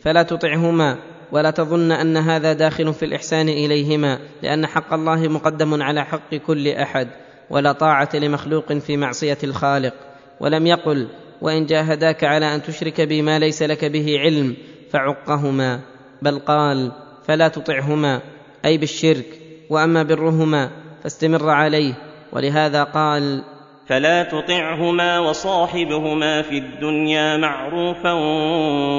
فلا 0.00 0.22
تطعهما. 0.22 0.98
ولا 1.32 1.50
تظن 1.50 1.92
ان 1.92 2.16
هذا 2.16 2.52
داخل 2.52 2.94
في 2.94 3.04
الاحسان 3.04 3.48
اليهما 3.48 4.18
لأن 4.42 4.66
حق 4.66 4.92
الله 4.92 5.28
مقدم 5.28 5.82
على 5.82 6.04
حق 6.04 6.34
كل 6.34 6.68
احد 6.68 7.08
ولا 7.50 7.72
طاعه 7.72 8.08
لمخلوق 8.14 8.72
في 8.72 8.96
معصيه 8.96 9.38
الخالق. 9.44 9.94
ولم 10.40 10.66
يقل 10.66 11.08
وان 11.40 11.66
جاهداك 11.66 12.24
على 12.24 12.54
ان 12.54 12.62
تشرك 12.62 13.00
بي 13.00 13.22
ما 13.22 13.38
ليس 13.38 13.62
لك 13.62 13.84
به 13.84 14.18
علم 14.18 14.56
فعقهما. 14.90 15.91
بل 16.22 16.38
قال 16.38 16.92
فلا 17.26 17.48
تطعهما 17.48 18.20
أي 18.64 18.78
بالشرك 18.78 19.26
وأما 19.70 20.02
برهما 20.02 20.70
فاستمر 21.02 21.50
عليه. 21.50 21.94
ولهذا 22.32 22.84
قال 22.84 23.42
فلا 23.86 24.22
تطعهما 24.22 25.18
وصاحبهما 25.18 26.42
في 26.42 26.58
الدنيا 26.58 27.36
معروفا 27.36 28.12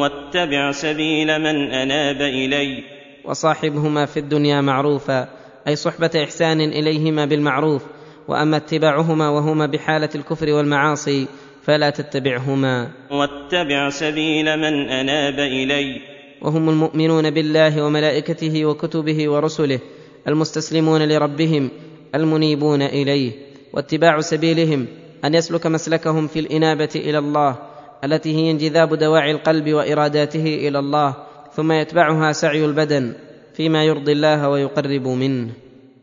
واتبع 0.02 0.72
سبيل 0.72 1.40
من 1.40 1.72
أناب 1.72 2.22
الي 2.22 2.84
وصاحبهما 3.26 4.06
في 4.06 4.20
الدنيا 4.20 4.62
معروفا 4.62 5.28
أي 5.68 5.76
صحبة 5.76 6.24
إحسان 6.24 6.62
إليهما 6.62 7.26
بالمعروف 7.26 7.84
وأما 8.28 8.58
اتباعهما 8.58 9.30
وهما 9.30 9.66
بحالة 9.66 10.10
الكفر 10.16 10.50
والمعاصي 10.50 11.28
فلا 11.64 11.90
تتبعهما. 11.90 12.92
واتبع 13.12 13.90
سبيل 13.90 14.58
من 14.58 14.90
أناب 14.90 15.40
الي 15.40 16.13
وهم 16.44 16.70
المؤمنون 16.70 17.30
بالله 17.30 17.84
وملائكته 17.86 18.66
وكتبه 18.66 19.30
ورسله 19.30 19.80
المستسلمون 20.28 21.02
لربهم 21.08 21.70
المنيبون 22.16 22.82
إليه 22.82 23.32
واتباع 23.74 24.20
سبيلهم 24.20 24.88
أن 25.26 25.34
يسلك 25.34 25.68
مسلكهم 25.68 26.28
في 26.28 26.40
الإنابة 26.40 26.90
إلى 26.96 27.18
الله 27.18 27.56
التي 28.04 28.36
هي 28.36 28.52
انجذاب 28.52 28.96
دواعي 28.96 29.32
القلب 29.32 29.74
وإراداته 29.74 30.68
إلى 30.68 30.80
الله 30.80 31.16
ثم 31.54 31.72
يتبعها 31.72 32.32
سعي 32.32 32.66
البدن 32.66 33.14
فيما 33.54 33.84
يرضي 33.84 34.12
الله 34.12 34.50
ويقرب 34.50 35.08
منه. 35.08 35.50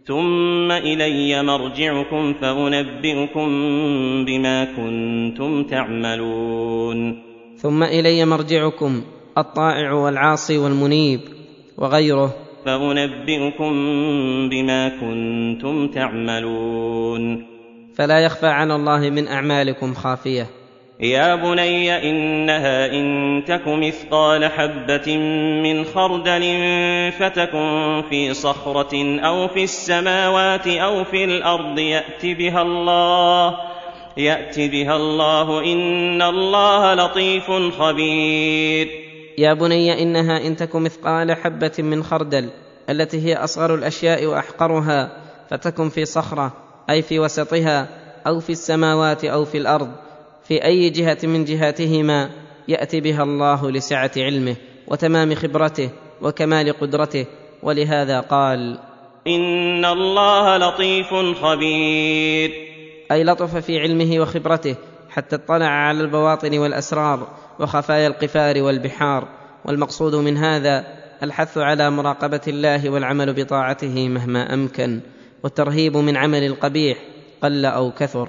ثم 0.04 0.70
إلي 0.70 1.42
مرجعكم 1.42 2.34
فأنبئكم 2.40 3.48
بما 4.24 4.64
كنتم 4.64 5.64
تعملون. 5.64 7.22
ثم 7.56 7.82
إلي 7.82 8.24
مرجعكم 8.24 9.02
الطائع 9.38 9.92
والعاصي 9.92 10.58
والمنيب 10.58 11.20
وغيره. 11.78 12.34
فأنبئكم 12.66 13.72
بما 14.48 14.88
كنتم 14.88 15.88
تعملون. 15.88 17.46
فلا 17.96 18.18
يخفى 18.20 18.46
على 18.46 18.74
الله 18.74 19.10
من 19.10 19.28
أعمالكم 19.28 19.94
خافية. 19.94 20.46
يا 21.00 21.34
بني 21.34 22.10
إنها 22.10 22.86
إن 22.92 23.42
تك 23.46 23.62
مثقال 23.66 24.44
حبة 24.44 25.16
من 25.62 25.84
خردل 25.84 26.42
فتكن 27.18 28.02
في 28.10 28.34
صخرة 28.34 29.20
أو 29.20 29.48
في 29.48 29.64
السماوات 29.64 30.66
أو 30.66 31.04
في 31.04 31.24
الأرض 31.24 31.78
يأت 31.78 32.26
بها 32.26 32.62
الله 32.62 33.56
يأت 34.16 34.60
بها 34.60 34.96
الله. 34.96 35.72
إن 35.72 36.22
الله 36.22 36.94
لطيف 36.94 37.50
خبير. 37.78 38.99
يا 39.40 39.54
بني 39.54 40.02
إنها 40.02 40.46
إن 40.46 40.56
تك 40.56 40.76
مثقال 40.76 41.32
حبة 41.32 41.72
من 41.78 42.02
خردل 42.02 42.50
التي 42.90 43.26
هي 43.26 43.36
أصغر 43.36 43.74
الأشياء 43.74 44.26
وأحقرها 44.26 45.12
فتكن 45.50 45.88
في 45.88 46.04
صخرة 46.04 46.52
أي 46.90 47.02
في 47.02 47.18
وسطها 47.18 47.88
أو 48.26 48.40
في 48.40 48.52
السماوات 48.52 49.24
أو 49.24 49.44
في 49.44 49.58
الأرض 49.58 49.90
في 50.44 50.64
أي 50.64 50.90
جهة 50.90 51.18
من 51.22 51.44
جهاتهما 51.44 52.30
يأتي 52.68 53.00
بها 53.00 53.22
الله 53.22 53.70
لسعة 53.70 54.10
علمه 54.16 54.56
وتمام 54.86 55.34
خبرته 55.34 55.90
وكمال 56.22 56.72
قدرته 56.72 57.26
ولهذا 57.62 58.20
قال 58.20 58.78
إن 59.26 59.84
الله 59.84 60.56
لطيف 60.56 61.14
خبير. 61.42 62.50
أي 63.12 63.24
لطف 63.24 63.56
في 63.56 63.78
علمه 63.78 64.20
وخبرته 64.20 64.76
حتى 65.10 65.36
اطلع 65.36 65.66
على 65.66 66.00
البواطن 66.00 66.58
والأسرار 66.58 67.28
وخفايا 67.60 68.06
القفار 68.06 68.62
والبحار 68.62 69.28
والمقصود 69.64 70.14
من 70.14 70.36
هذا 70.36 70.84
الحث 71.22 71.58
على 71.58 71.90
مراقبة 71.90 72.40
الله 72.48 72.90
والعمل 72.90 73.32
بطاعته 73.32 74.08
مهما 74.08 74.54
أمكن 74.54 75.00
والترهيب 75.42 75.96
من 75.96 76.16
عمل 76.16 76.46
القبيح 76.46 76.98
قل 77.42 77.66
أو 77.66 77.92
كثر. 77.92 78.28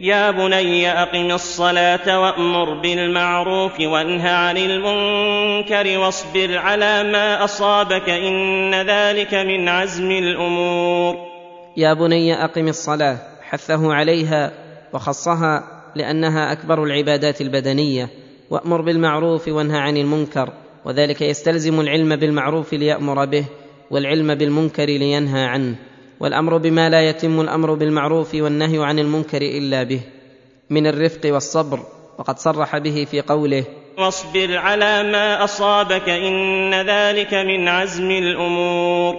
يا 0.00 0.30
بني 0.30 1.02
أقم 1.02 1.30
الصلاة 1.30 2.20
وأمر 2.20 2.80
بالمعروف 2.80 3.80
وانه 3.80 4.30
عن 4.30 4.56
المنكر 4.56 5.98
واصبر 5.98 6.58
على 6.58 7.02
ما 7.02 7.44
أصابك 7.44 8.08
إن 8.08 8.74
ذلك 8.74 9.34
من 9.34 9.68
عزم 9.68 10.10
الأمور. 10.10 11.16
يا 11.76 11.94
بني 11.94 12.44
أقم 12.44 12.68
الصلاة 12.68 13.18
حثه 13.42 13.94
عليها 13.94 14.52
وخصها 14.92 15.64
لأنها 15.94 16.52
أكبر 16.52 16.84
العبادات 16.84 17.40
البدنية 17.40 18.21
وأمر 18.52 18.80
بالمعروف 18.80 19.48
وانهى 19.48 19.78
عن 19.78 19.96
المنكر 19.96 20.52
وذلك 20.84 21.22
يستلزم 21.22 21.80
العلم 21.80 22.16
بالمعروف 22.16 22.72
ليأمر 22.72 23.24
به 23.24 23.44
والعلم 23.90 24.34
بالمنكر 24.34 24.84
لينهى 24.84 25.44
عنه 25.44 25.76
والأمر 26.20 26.56
بما 26.56 26.88
لا 26.88 27.08
يتم 27.08 27.40
الأمر 27.40 27.74
بالمعروف 27.74 28.34
والنهي 28.34 28.84
عن 28.84 28.98
المنكر 28.98 29.42
إلا 29.42 29.82
به. 29.82 30.00
من 30.70 30.86
الرفق 30.86 31.20
والصبر 31.24 31.78
وقد 32.18 32.38
صرح 32.38 32.78
به 32.78 33.06
في 33.10 33.20
قوله 33.20 33.64
واصبر 33.98 34.56
على 34.56 35.02
ما 35.02 35.44
أصابك 35.44 36.08
إن 36.08 36.74
ذلك 36.74 37.34
من 37.34 37.68
عزم 37.68 38.10
الأمور. 38.10 39.14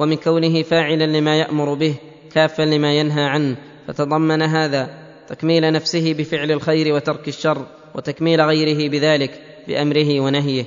ومن 0.00 0.16
كونه 0.16 0.62
فاعلا 0.62 1.04
لما 1.04 1.38
يأمر 1.38 1.74
به 1.74 1.94
كافا 2.34 2.62
لما 2.62 2.92
ينهى 2.92 3.24
عنه 3.24 3.56
فتضمن 3.88 4.42
هذا 4.42 4.90
تكميل 5.28 5.72
نفسه 5.72 6.14
بفعل 6.18 6.52
الخير 6.52 6.94
وترك 6.94 7.28
الشر. 7.28 7.77
وتكميل 7.98 8.40
غيره 8.40 8.90
بذلك 8.90 9.30
بامره 9.68 10.20
ونهيه. 10.20 10.64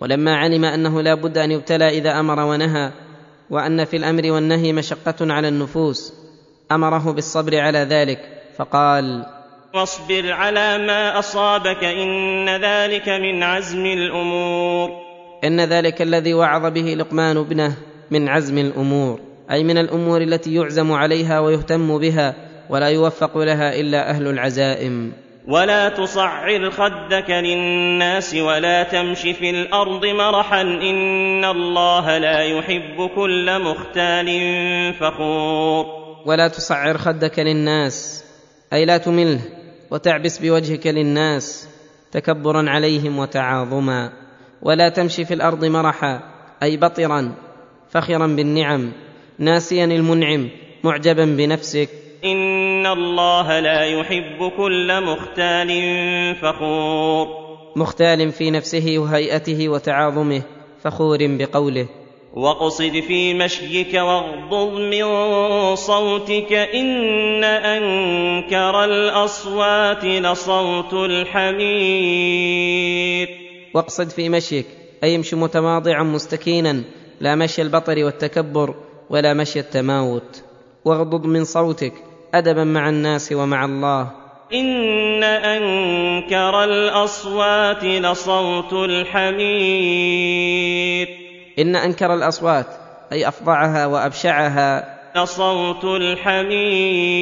ولما 0.00 0.36
علم 0.36 0.64
أنه 0.64 1.02
لا 1.02 1.14
بد 1.14 1.38
أن 1.38 1.50
يبتلى 1.50 1.88
إذا 1.88 2.20
أمر 2.20 2.40
ونهى 2.40 2.90
وأن 3.50 3.84
في 3.84 3.96
الأمر 3.96 4.32
والنهي 4.32 4.72
مشقة 4.72 5.14
على 5.20 5.48
النفوس 5.48 6.14
أمره 6.72 7.12
بالصبر 7.12 7.58
على 7.58 7.78
ذلك 7.78 8.18
فقال 8.56 9.26
واصبر 9.74 10.32
على 10.32 10.78
ما 10.78 11.18
أصابك 11.18 11.84
إن 11.84 12.48
ذلك 12.48 13.08
من 13.08 13.42
عزم 13.42 13.86
الأمور. 13.86 14.90
إن 15.44 15.60
ذلك 15.60 16.02
الذي 16.02 16.34
وعظ 16.34 16.72
به 16.72 16.94
لقمان 16.94 17.36
ابنه 17.36 17.76
من 18.10 18.28
عزم 18.28 18.58
الأمور 18.58 19.20
أي 19.50 19.64
من 19.64 19.78
الأمور 19.78 20.20
التي 20.20 20.54
يعزم 20.54 20.92
عليها 20.92 21.40
ويهتم 21.40 21.98
بها 21.98 22.34
ولا 22.70 22.88
يوفق 22.88 23.38
لها 23.38 23.80
إلا 23.80 24.10
أهل 24.10 24.26
العزائم. 24.26 25.21
ولا 25.48 25.88
تصعر 25.88 26.70
خدك 26.70 27.30
للناس 27.30 28.34
ولا 28.34 28.82
تمش 28.82 29.20
في 29.22 29.50
الأرض 29.50 30.06
مرحا 30.06 30.60
إن 30.60 31.44
الله 31.44 32.18
لا 32.18 32.38
يحب 32.38 33.10
كل 33.14 33.58
مختال 33.62 34.28
فخور. 35.00 35.86
ولا 36.26 36.48
تصعر 36.48 36.98
خدك 36.98 37.38
للناس 37.38 38.24
أي 38.72 38.84
لا 38.84 38.96
تمله 38.96 39.40
وتعبس 39.90 40.38
بوجهك 40.38 40.86
للناس 40.86 41.68
تكبرا 42.12 42.70
عليهم 42.70 43.18
وتعاظما. 43.18 44.12
ولا 44.62 44.88
تمشي 44.88 45.24
في 45.24 45.34
الأرض 45.34 45.64
مرحا 45.64 46.20
أي 46.62 46.76
بطرا 46.76 47.34
فخرا 47.90 48.26
بالنعم 48.26 48.92
ناسيا 49.38 49.84
المنعم 49.84 50.48
معجبا 50.84 51.24
بنفسك. 51.24 52.01
ان 52.24 52.86
الله 52.86 53.60
لا 53.60 53.80
يحب 53.80 54.52
كل 54.56 55.00
مختال 55.00 55.70
فخور. 56.34 57.26
مختال 57.76 58.32
في 58.32 58.50
نفسه 58.50 58.98
وهيئته 58.98 59.68
وتعاظمه 59.68 60.42
فخور 60.82 61.18
بقوله. 61.20 61.88
واقصد 62.34 63.00
في 63.00 63.34
مشيك 63.34 63.94
واغضض 63.94 64.78
من 64.78 65.04
صوتك 65.76 66.52
ان 66.52 67.44
انكر 67.44 68.84
الاصوات 68.84 70.04
لصوت 70.04 70.92
الحمير 70.94 72.48
واقصد 73.74 74.08
في 74.08 74.28
مشيك 74.28 74.66
أي 75.04 75.16
امش 75.16 75.34
متواضعا 75.34 76.02
مستكينا 76.02 76.82
لا 77.20 77.34
مشي 77.34 77.62
البطر 77.62 78.04
والتكبر 78.04 78.74
ولا 79.10 79.34
مشي 79.34 79.60
التماوت. 79.60 80.42
واغضض 80.84 81.26
من 81.26 81.44
صوتك 81.44 81.92
ادبا 82.34 82.64
مع 82.64 82.88
الناس 82.88 83.32
ومع 83.32 83.64
الله. 83.64 84.10
إن 84.54 85.22
أنكر 85.24 86.64
الأصوات 86.64 87.84
لصوت 87.84 88.72
الحمير 88.72 90.32
إن 91.58 91.76
أنكر 91.76 92.14
الأصوات 92.14 92.66
أي 93.12 93.28
افظعها 93.28 93.86
وأبشعها. 93.86 94.98
لصوت 95.16 95.84
الحمير 95.84 97.12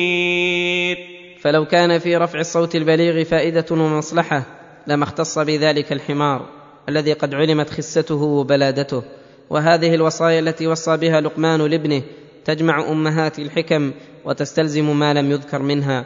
فلو 1.41 1.65
كان 1.65 1.99
في 1.99 2.17
رفع 2.17 2.41
الصوت 2.41 2.75
البليغ 2.77 3.25
فائدة 3.25 3.65
ومصلحة 3.71 4.43
لما 4.87 5.05
اختص 5.05 5.39
بذلك 5.39 5.93
الحمار 5.93 6.47
الذي 6.89 7.13
قد 7.13 7.35
علمت 7.35 7.71
خسته 7.71 8.23
وبلادته. 8.23 9.03
وهذه 9.51 9.95
الوصايا 9.95 10.41
التي 10.41 10.67
وصى 10.67 10.97
بها 10.97 11.21
لقمان 11.21 11.67
لابنه 11.67 12.03
تجمع 12.45 12.91
أمهات 12.91 13.39
الحكم 13.39 13.93
وتستلزم 14.25 14.99
ما 14.99 15.15
لم 15.15 15.31
يذكر 15.31 15.63
منها. 15.63 16.05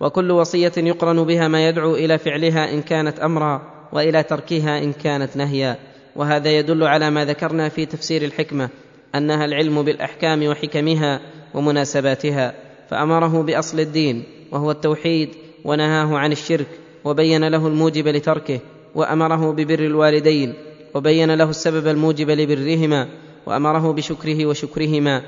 وكل 0.00 0.30
وصية 0.30 0.72
يقرن 0.76 1.24
بها 1.24 1.48
ما 1.48 1.68
يدعو 1.68 1.94
إلى 1.94 2.18
فعلها 2.18 2.74
إن 2.74 2.82
كانت 2.82 3.18
أمرا 3.18 3.62
وإلى 3.92 4.22
تركها 4.22 4.78
إن 4.78 4.92
كانت 4.92 5.36
نهيا. 5.36 5.76
وهذا 6.16 6.50
يدل 6.50 6.84
على 6.84 7.10
ما 7.10 7.24
ذكرنا 7.24 7.68
في 7.68 7.86
تفسير 7.86 8.22
الحكمة 8.22 8.68
أنها 9.14 9.44
العلم 9.44 9.82
بالأحكام 9.82 10.46
وحكمها 10.46 11.20
ومناسباتها 11.54 12.54
فأمره 12.90 13.42
بأصل 13.42 13.80
الدين 13.80 14.24
وهو 14.52 14.70
التوحيد 14.70 15.28
ونهاه 15.64 16.18
عن 16.18 16.32
الشرك 16.32 16.66
وبين 17.04 17.48
له 17.48 17.66
الموجب 17.66 18.08
لتركه 18.08 18.60
وأمره 18.94 19.52
ببر 19.52 19.78
الوالدين 19.78 20.54
وبين 20.94 21.34
له 21.34 21.50
السبب 21.50 21.86
الموجب 21.86 22.30
لبرهما 22.30 23.08
وأمره 23.46 23.92
بشكره 23.92 24.46
وشكرهما. 24.46 25.22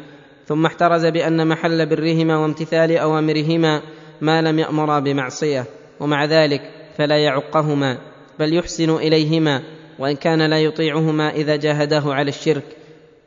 ثم 0.46 0.66
احترز 0.66 1.06
بأن 1.06 1.48
محل 1.48 1.86
برهما 1.86 2.36
وامتثال 2.36 2.96
أوامرهما 2.96 3.82
ما 4.20 4.42
لم 4.42 4.58
يامرا 4.58 4.98
بمعصية 4.98 5.64
ومع 6.00 6.24
ذلك 6.24 6.60
فلا 6.98 7.18
يعقهما 7.18 7.98
بل 8.38 8.54
يحسن 8.54 8.90
إليهما 8.90 9.62
وإن 9.98 10.16
كان 10.16 10.42
لا 10.42 10.60
يطيعهما 10.60 11.30
إذا 11.30 11.56
جاهداه 11.56 12.14
على 12.14 12.28
الشرك 12.28 12.64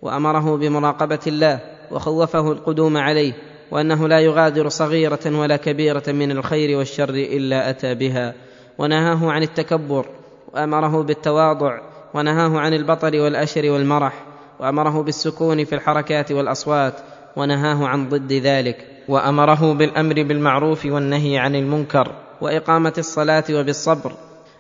وأمره 0.01 0.57
بمراقبة 0.57 1.19
الله 1.27 1.59
وخوفه 1.91 2.51
القدوم 2.51 2.97
عليه 2.97 3.33
وأنه 3.71 4.07
لا 4.07 4.19
يغادر 4.19 4.69
صغيرة 4.69 5.19
ولا 5.25 5.57
كبيرة 5.57 6.03
من 6.07 6.31
الخير 6.31 6.77
والشر 6.77 7.09
إلا 7.09 7.69
أتى 7.69 7.95
بها. 7.95 8.33
ونهاه 8.77 9.31
عن 9.31 9.43
التكبر 9.43 10.05
وأمره 10.53 11.03
بالتواضع 11.03 11.81
ونهاه 12.13 12.59
عن 12.59 12.73
البطر 12.73 13.15
والأشر 13.15 13.71
والمرح. 13.71 14.28
وأمره 14.59 15.03
بالسكون 15.03 15.65
في 15.65 15.75
الحركات 15.75 16.31
والأصوات 16.31 16.93
ونهاه 17.35 17.87
عن 17.87 18.09
ضد 18.09 18.33
ذلك 18.33 18.87
وأمره 19.07 19.73
بالأمر 19.73 20.23
بالمعروف 20.23 20.85
والنهي 20.85 21.37
عن 21.37 21.55
المنكر 21.55 22.15
وإقامة 22.41 22.93
الصلاة 22.97 23.43
وبالصبر 23.51 24.11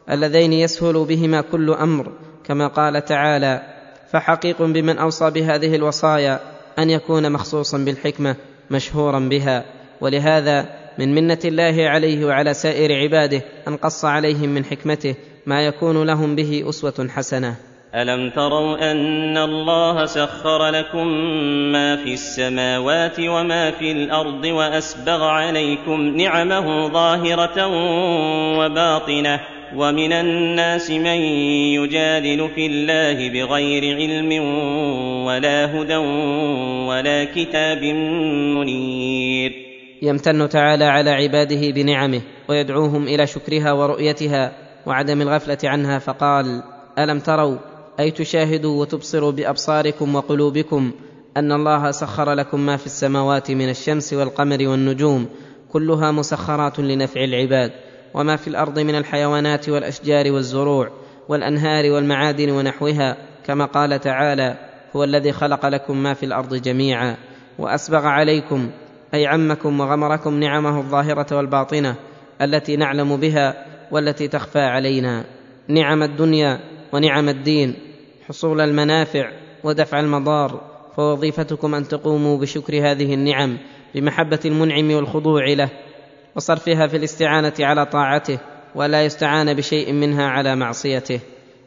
اللذين 0.09 0.53
يسهل 0.53 1.05
بهما 1.05 1.41
كل 1.41 1.69
أمر 1.69 2.11
كما 2.43 2.67
قال 2.67 3.05
تعالى 3.05 3.61
فحقيق 4.11 4.61
بمن 4.61 4.97
أوصى 4.97 5.29
بهذه 5.29 5.75
الوصايا 5.75 6.39
أن 6.79 6.89
يكون 6.89 7.31
مخصوصا 7.31 7.77
بالحكمة 7.77 8.35
مشهورا 8.71 9.19
بها 9.19 9.65
ولهذا 10.01 10.65
من 10.99 11.15
منة 11.15 11.39
الله 11.45 11.89
عليه 11.89 12.25
وعلى 12.25 12.53
سائر 12.53 12.93
عباده 12.93 13.41
أن 13.67 13.75
قص 13.75 14.05
عليهم 14.05 14.49
من 14.49 14.65
حكمته 14.65 15.15
ما 15.45 15.65
يكون 15.65 16.03
لهم 16.03 16.35
به 16.35 16.65
أسوة 16.69 17.07
حسنة. 17.09 17.68
الم 17.95 18.29
تروا 18.29 18.91
ان 18.91 19.37
الله 19.37 20.05
سخر 20.05 20.69
لكم 20.69 21.07
ما 21.71 21.95
في 21.95 22.13
السماوات 22.13 23.19
وما 23.19 23.71
في 23.71 23.91
الأرض 23.91 24.45
واسبغ 24.45 25.23
عليكم 25.23 26.01
نعمه 26.01 26.87
ظاهره 26.87 27.67
وباطنه 28.57 29.39
ومن 29.75 30.13
الناس 30.13 30.91
من 30.91 31.19
يجادل 31.75 32.49
في 32.55 32.65
الله 32.65 33.29
بغير 33.29 33.95
علم 33.95 34.43
ولا 35.25 35.81
هدى 35.81 35.95
ولا 36.87 37.23
كتاب 37.23 37.83
منير 38.55 39.51
يمتن 40.01 40.49
تعالى 40.49 40.85
على 40.85 41.09
عباده 41.09 41.71
بنعمه 41.75 42.21
ويدعوهم 42.49 43.07
إلى 43.07 43.27
شكرها 43.27 43.71
ورؤيتها 43.71 44.51
وعدم 44.85 45.21
الغفله 45.21 45.57
عنها 45.63 45.99
فقال 45.99 46.63
الم 46.99 47.19
تروا 47.19 47.57
أي 47.99 48.11
تشاهدوا 48.11 48.81
وتبصروا 48.81 49.31
بأبصاركم 49.31 50.15
وقلوبكم 50.15 50.91
أن 51.37 51.51
الله 51.51 51.91
سخر 51.91 52.33
لكم 52.33 52.65
ما 52.65 52.77
في 52.77 52.85
السماوات 52.85 53.51
من 53.51 53.69
الشمس 53.69 54.13
والقمر 54.13 54.67
والنجوم 54.67 55.25
كلها 55.71 56.11
مسخرات 56.11 56.79
لنفع 56.79 57.23
العباد 57.23 57.71
وما 58.13 58.35
في 58.35 58.47
الأرض 58.47 58.79
من 58.79 58.95
الحيوانات 58.95 59.69
والأشجار 59.69 60.31
والزروع 60.31 60.89
والأنهار 61.29 61.91
والمعادن 61.91 62.49
ونحوها 62.49 63.17
كما 63.45 63.65
قال 63.65 63.99
تعالى 63.99 64.57
هو 64.95 65.03
الذي 65.03 65.31
خلق 65.31 65.65
لكم 65.65 66.03
ما 66.03 66.13
في 66.13 66.25
الأرض 66.25 66.55
جميعا 66.55 67.17
وأسبغ 67.59 68.05
عليكم 68.05 68.69
أي 69.13 69.27
عمكم 69.27 69.79
وغمركم 69.79 70.39
نعمه 70.39 70.79
الظاهرة 70.79 71.35
والباطنة 71.35 71.95
التي 72.41 72.75
نعلم 72.75 73.17
بها 73.17 73.65
والتي 73.91 74.27
تخفى 74.27 74.59
علينا. 74.59 75.25
نعم 75.67 76.03
الدنيا 76.03 76.59
ونعم 76.93 77.29
الدين 77.29 77.88
حصول 78.29 78.61
المنافع 78.61 79.31
ودفع 79.63 79.99
المضار 79.99 80.61
فوظيفتكم 80.95 81.75
أن 81.75 81.87
تقوموا 81.87 82.37
بشكر 82.37 82.91
هذه 82.91 83.13
النعم 83.13 83.57
بمحبة 83.95 84.39
المنعم 84.45 84.91
والخضوع 84.91 85.45
له 85.53 85.69
وصرفها 86.35 86.87
في 86.87 86.97
الاستعانة 86.97 87.53
على 87.59 87.85
طاعته 87.85 88.39
ولا 88.75 89.05
يستعان 89.05 89.53
بشيء 89.53 89.93
منها 89.93 90.27
على 90.27 90.55
معصيته. 90.55 91.19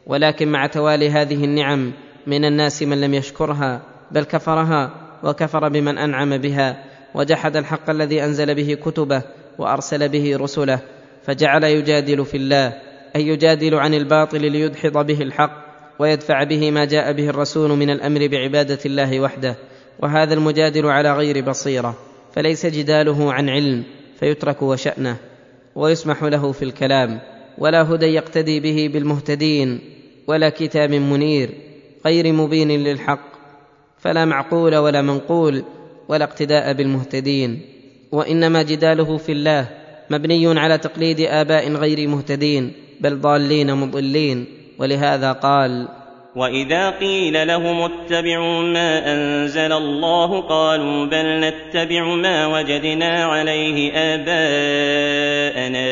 ولكن 0.07 0.51
مع 0.51 0.67
توالي 0.67 1.09
هذه 1.09 1.45
النعم 1.45 1.93
من 2.27 2.45
الناس 2.45 2.83
من 2.83 3.01
لم 3.01 3.13
يشكرها 3.13 3.81
بل 4.11 4.23
كفرها 4.23 4.91
وكفر 5.23 5.69
بمن 5.69 5.97
أنعم 5.97 6.37
بها 6.37 6.83
وجحد 7.15 7.57
الحق 7.57 7.89
الذي 7.89 8.23
أنزل 8.23 8.55
به 8.55 8.73
كتبه 8.73 9.21
وأرسل 9.57 10.09
به 10.09 10.37
رسله 10.37 10.79
فجعل 11.23 11.63
يجادل 11.63 12.25
في 12.25 12.37
الله 12.37 12.73
أي 13.15 13.27
يجادل 13.27 13.75
عن 13.75 13.93
الباطل 13.93 14.51
ليدحض 14.51 15.05
به 15.05 15.21
الحق 15.21 15.62
ويدفع 15.99 16.43
به 16.43 16.71
ما 16.71 16.85
جاء 16.85 17.13
به 17.13 17.29
الرسول 17.29 17.69
من 17.69 17.89
الأمر 17.89 18.27
بعبادة 18.27 18.79
الله 18.85 19.19
وحده 19.19 19.55
وهذا 19.99 20.33
المجادل 20.33 20.85
على 20.85 21.13
غير 21.13 21.49
بصيرة 21.49 21.97
فليس 22.33 22.65
جداله 22.65 23.33
عن 23.33 23.49
علم 23.49 23.83
فيترك 24.19 24.61
وشأنه 24.61 25.17
ويسمح 25.75 26.23
له 26.23 26.51
في 26.51 26.65
الكلام 26.65 27.19
ولا 27.57 27.81
هدى 27.81 28.05
يقتدي 28.05 28.59
به 28.59 28.89
بالمهتدين 28.93 29.79
ولا 30.27 30.49
كتاب 30.49 30.91
منير 30.91 31.49
غير 32.05 32.33
مبين 32.33 32.71
للحق 32.71 33.33
فلا 33.97 34.25
معقول 34.25 34.75
ولا 34.75 35.01
منقول 35.01 35.63
ولا 36.09 36.23
اقتداء 36.23 36.73
بالمهتدين 36.73 37.61
وإنما 38.11 38.63
جداله 38.63 39.17
في 39.17 39.31
الله 39.31 39.69
مبني 40.09 40.59
على 40.59 40.77
تقليد 40.77 41.19
آباء 41.19 41.71
غير 41.71 42.07
مهتدين 42.07 42.73
بل 43.01 43.21
ضالين 43.21 43.73
مضلين. 43.75 44.62
ولهذا 44.79 45.31
قال 45.31 45.87
وإذا 46.35 46.89
قيل 46.89 47.47
لهم 47.47 47.81
اتبعوا 47.81 48.61
ما 48.61 49.13
أنزل 49.13 49.73
الله 49.73 50.41
قالوا 50.41 51.05
بل 51.05 51.39
نتبع 51.39 52.15
ما 52.15 52.47
وجدنا 52.47 53.25
عليه 53.25 53.91
آباءنا. 53.93 55.83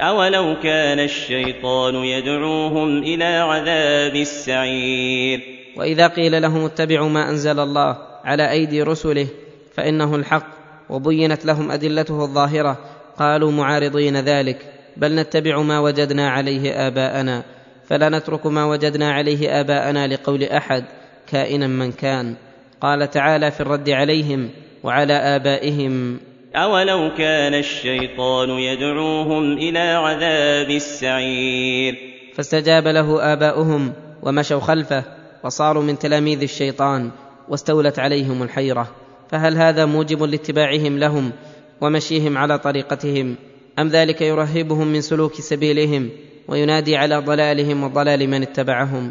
أولو 0.00 0.56
كان 0.62 1.00
الشيطان 1.00 1.94
يدعوهم 1.94 3.02
إلى 3.02 3.24
عذاب 3.24 4.16
السعير. 4.16 5.40
وإذا 5.76 6.06
قيل 6.06 6.42
لهم 6.42 6.64
اتبعوا 6.64 7.08
ما 7.08 7.30
أنزل 7.30 7.60
الله 7.60 7.96
على 8.24 8.50
أيدي 8.50 8.82
رسله 8.82 9.26
فإنه 9.74 10.16
الحق 10.16 10.46
وبينت 10.90 11.44
لهم 11.44 11.70
أدلته 11.70 12.22
الظاهرة. 12.24 12.78
قالوا 13.18 13.52
معارضين 13.52 14.16
ذلك. 14.16 14.58
بل 14.96 15.14
نتبع 15.14 15.62
ما 15.62 15.80
وجدنا 15.80 16.30
عليه 16.30 16.86
آباءنا. 16.86 17.55
فلا 17.88 18.08
نترك 18.08 18.46
ما 18.46 18.64
وجدنا 18.64 19.12
عليه 19.12 19.60
آباءنا 19.60 20.06
لقول 20.06 20.42
أحد 20.42 20.84
كائنا 21.26 21.66
من 21.66 21.92
كان. 21.92 22.34
قال 22.80 23.10
تعالى 23.10 23.50
في 23.50 23.60
الرد 23.60 23.90
عليهم 23.90 24.50
وعلى 24.82 25.12
آبائهم 25.12 26.20
أولو 26.54 27.10
كان 27.18 27.54
الشيطان 27.54 28.50
يدعوهم 28.50 29.52
إلى 29.52 29.78
عذاب 29.78 30.70
السعير. 30.70 31.94
فاستجاب 32.34 32.88
له 32.88 33.32
آباؤهم 33.32 33.92
ومشوا 34.22 34.60
خلفه 34.60 35.04
وصاروا 35.44 35.82
من 35.82 35.98
تلاميذ 35.98 36.42
الشيطان 36.42 37.10
واستولت 37.48 37.98
عليهم 37.98 38.42
الحيرة. 38.42 38.88
فهل 39.30 39.56
هذا 39.56 39.84
موجب 39.84 40.22
لاتباعهم 40.22 40.98
لهم 40.98 41.32
ومشيهم 41.80 42.38
على 42.38 42.58
طريقتهم 42.58 43.34
أم 43.78 43.88
ذلك 43.88 44.20
يرهبهم 44.20 44.86
من 44.86 45.00
سلوك 45.00 45.34
سبيلهم؟ 45.34 46.10
وينادي 46.48 46.96
على 46.96 47.16
ضلالهم 47.16 47.84
وضلال 47.84 48.30
من 48.30 48.42
اتبعهم 48.42 49.10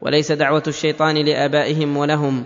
وليس 0.00 0.32
دعوة 0.32 0.62
الشيطان 0.66 1.16
لآبائهم 1.16 1.96
ولهم 1.96 2.44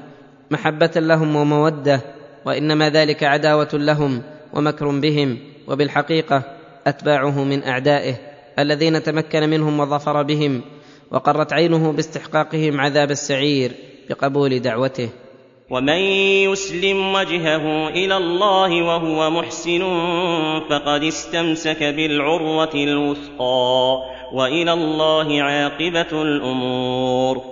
محبة 0.51 0.91
لهم 0.97 1.37
ومودة 1.37 2.01
وإنما 2.45 2.91
ذلك 2.91 3.25
عداوة 3.25 3.69
لهم 3.73 4.23
ومكر 4.53 4.89
بهم 5.01 5.39
وبالحقيقة 5.69 6.43
أتباعه 6.87 7.45
من 7.45 7.65
أعدائه 7.65 8.15
الذين 8.59 9.03
تمكن 9.03 9.49
منهم 9.51 9.81
وظفر 9.81 10.23
بهم 10.23 10.63
وقرت 11.11 11.53
عينه 11.53 11.93
باستحقاقهم 11.93 12.81
عذاب 12.81 13.11
السعير 13.11 13.73
بقبول 14.11 14.59
دعوته. 14.59 15.09
ومن 15.71 15.99
يسلم 16.51 17.15
وجهه 17.15 17.89
إلى 17.89 18.17
الله 18.17 18.83
وهو 18.83 19.31
محسن 19.31 19.81
فقد 20.71 21.03
استمسك 21.03 21.83
بالعروه 21.83 22.75
الوثقى 22.75 23.99
والى 24.35 24.73
الله 24.73 25.43
عاقبه 25.43 26.23
الأمور. 26.23 27.43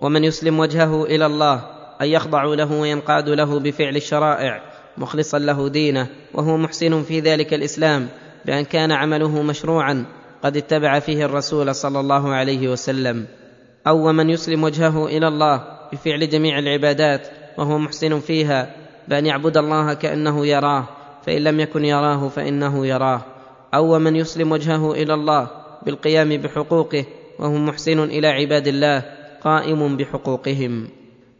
ومن 0.00 0.24
يسلم 0.24 0.58
وجهه 0.58 1.04
إلى 1.04 1.26
الله 1.26 1.64
اي 2.00 2.12
يخضع 2.12 2.44
له 2.44 2.72
وينقاد 2.72 3.28
له 3.28 3.60
بفعل 3.60 3.96
الشرائع 3.96 4.60
مخلصا 4.98 5.38
له 5.38 5.68
دينه 5.68 6.08
وهو 6.34 6.56
محسن 6.56 7.02
في 7.02 7.20
ذلك 7.20 7.54
الاسلام 7.54 8.08
بان 8.44 8.64
كان 8.64 8.92
عمله 8.92 9.42
مشروعا 9.42 10.06
قد 10.42 10.56
اتبع 10.56 10.98
فيه 10.98 11.24
الرسول 11.24 11.74
صلى 11.74 12.00
الله 12.00 12.34
عليه 12.34 12.68
وسلم. 12.68 13.26
أو 13.86 14.08
ومن 14.08 14.30
يسلم 14.30 14.64
وجهه 14.64 15.06
إلى 15.06 15.28
الله 15.28 15.64
بفعل 15.92 16.28
جميع 16.28 16.58
العبادات 16.58 17.28
وهو 17.58 17.78
محسن 17.78 18.20
فيها 18.20 18.74
بأن 19.08 19.26
يعبد 19.26 19.56
الله 19.56 19.94
كأنه 19.94 20.46
يراه 20.46 20.88
فإن 21.26 21.44
لم 21.44 21.60
يكن 21.60 21.84
يراه 21.84 22.28
فإنه 22.28 22.86
يراه. 22.86 23.24
أو 23.74 23.94
ومن 23.94 24.16
يسلم 24.16 24.52
وجهه 24.52 24.92
إلى 24.92 25.14
الله 25.14 25.50
بالقيام 25.86 26.28
بحقوقه 26.28 27.04
وهو 27.38 27.54
محسن 27.54 28.02
إلى 28.02 28.26
عباد 28.26 28.68
الله 28.68 29.04
قائم 29.44 29.96
بحقوقهم. 29.96 30.88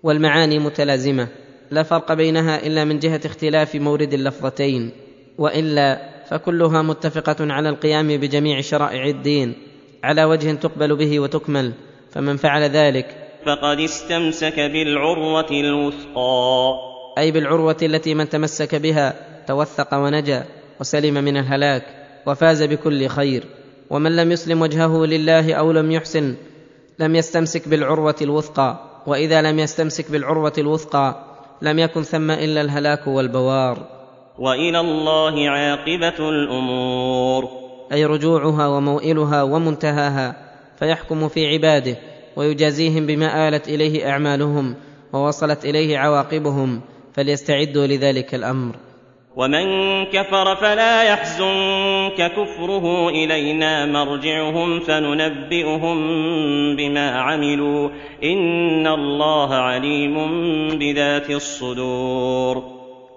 والمعاني 0.02 0.58
متلازمة 0.58 1.28
لا 1.70 1.82
فرق 1.82 2.12
بينها 2.12 2.66
إلا 2.66 2.84
من 2.84 2.98
جهة 2.98 3.20
اختلاف 3.24 3.74
مورد 3.74 4.12
اللفظتين. 4.14 4.90
وإلا 5.38 6.08
فكلها 6.30 6.82
متفقة 6.82 7.36
على 7.40 7.68
القيام 7.68 8.08
بجميع 8.08 8.60
شرائع 8.60 9.06
الدين 9.06 9.54
على 10.04 10.24
وجه 10.24 10.52
تقبل 10.52 10.96
به 10.96 11.20
وتكمل 11.20 11.72
فمن 12.10 12.36
فعل 12.36 12.62
ذلك 12.62 13.27
فقد 13.46 13.80
استمسك 13.80 14.60
بالعروة 14.60 15.50
الوثقى. 15.50 16.74
أي 17.18 17.30
بالعروة 17.30 17.76
التي 17.82 18.14
من 18.14 18.28
تمسك 18.28 18.74
بها 18.74 19.14
توثق 19.46 19.94
ونجا 19.94 20.44
وسلم 20.80 21.14
من 21.14 21.36
الهلاك 21.36 21.82
وفاز 22.26 22.62
بكل 22.62 23.06
خير. 23.08 23.44
ومن 23.90 24.16
لم 24.16 24.32
يسلم 24.32 24.62
وجهه 24.62 25.06
لله 25.06 25.54
أو 25.54 25.72
لم 25.72 25.90
يحسن 25.90 26.36
لم 26.98 27.16
يستمسك 27.16 27.68
بالعروة 27.68 28.16
الوثقى. 28.22 28.76
وإذا 29.06 29.42
لم 29.42 29.58
يستمسك 29.58 30.10
بالعروة 30.10 30.52
الوثقى 30.58 31.24
لم 31.62 31.78
يكن 31.78 32.02
ثم 32.02 32.30
إلا 32.30 32.60
الهلاك 32.60 33.06
والبوار. 33.06 33.78
وإلى 34.38 34.80
الله 34.80 35.50
عاقبة 35.50 36.28
الأمور. 36.28 37.48
أي 37.92 38.04
رجوعها 38.04 38.66
وموئلها 38.66 39.42
ومنتهاها 39.42 40.36
فيحكم 40.78 41.28
في 41.28 41.46
عباده 41.46 41.96
ويجازيهم 42.38 43.06
بما 43.06 43.48
آلت 43.48 43.68
إليه 43.68 44.10
أعمالهم 44.10 44.74
ووصلت 45.12 45.64
إليه 45.64 45.98
عواقبهم 45.98 46.80
فليستعدوا 47.14 47.86
لذلك 47.86 48.34
الأمر. 48.34 48.76
ومن 49.36 49.64
كفر 50.04 50.56
فلا 50.56 51.02
يحزنك 51.02 52.32
كفره 52.32 53.08
إلينا 53.08 53.86
مرجعهم 53.86 54.80
فننبئهم 54.80 55.96
بما 56.76 57.10
عملوا. 57.10 57.90
إن 58.24 58.86
الله 58.86 59.54
عليم 59.54 60.16
بذات 60.78 61.30
الصدور. 61.30 62.62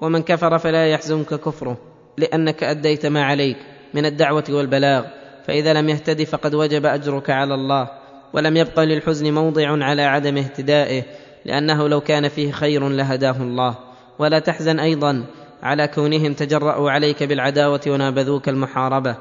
ومن 0.02 0.22
كفر 0.22 0.58
فلا 0.58 0.88
يحزنك 0.88 1.34
كفره 1.34 1.78
لأنك 2.18 2.64
أديت 2.64 3.06
ما 3.06 3.24
عليك 3.24 3.58
من 3.94 4.06
الدعوة 4.06 4.44
والبلاغ. 4.50 5.06
فإذا 5.48 5.74
لم 5.74 5.90
يهتد 5.90 6.24
فقد 6.24 6.56
وجب 6.56 6.86
أجرك 6.86 7.30
على 7.30 7.54
الله. 7.54 8.01
ولم 8.34 8.58
يبق 8.58 8.80
للحزن 8.80 9.34
موضع 9.34 9.84
على 9.84 10.02
عدم 10.02 10.38
اهتدائه 10.38 11.04
لأنه 11.46 11.88
لو 11.88 12.02
كان 12.02 12.28
فيه 12.28 12.52
خير 12.52 12.90
لهداه 12.90 13.38
الله. 13.42 13.78
ولا 14.20 14.40
تحزن 14.40 14.80
أيضا 14.80 15.26
على 15.64 15.88
كونهم 15.88 16.34
تجرأوا 16.34 16.92
عليك 16.92 17.24
بالعداوة 17.24 17.82
ونابذوك 17.88 18.50
المحاربة 18.50 19.16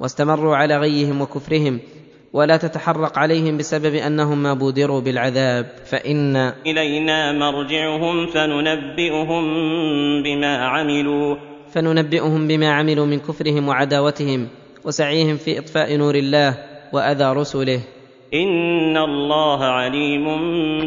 واستمروا 0.00 0.56
على 0.56 0.76
غيهم 0.76 1.20
وكفرهم 1.20 1.80
ولا 2.32 2.56
تتحرق 2.56 3.18
عليهم 3.18 3.56
بسبب 3.56 3.94
أنهم 3.94 4.42
ما 4.42 4.54
بودروا 4.54 5.00
بالعذاب. 5.00 5.66
فإن 5.84 6.36
إلينا 6.66 7.32
مرجعهم 7.32 8.26
فننبئهم 8.26 9.44
بما 10.22 10.56
عملوا. 10.56 11.36
فننبئهم 11.72 12.48
بما 12.48 12.72
عملوا 12.72 13.06
من 13.06 13.18
كفرهم 13.18 13.68
وعداوتهم 13.68 14.48
وسعيهم 14.84 15.36
في 15.36 15.58
إطفاء 15.58 15.96
نور 15.96 16.14
الله 16.14 16.58
وأذى 16.92 17.32
رسله. 17.32 17.80
ان 18.34 18.96
الله 18.96 19.64
عليم 19.64 20.26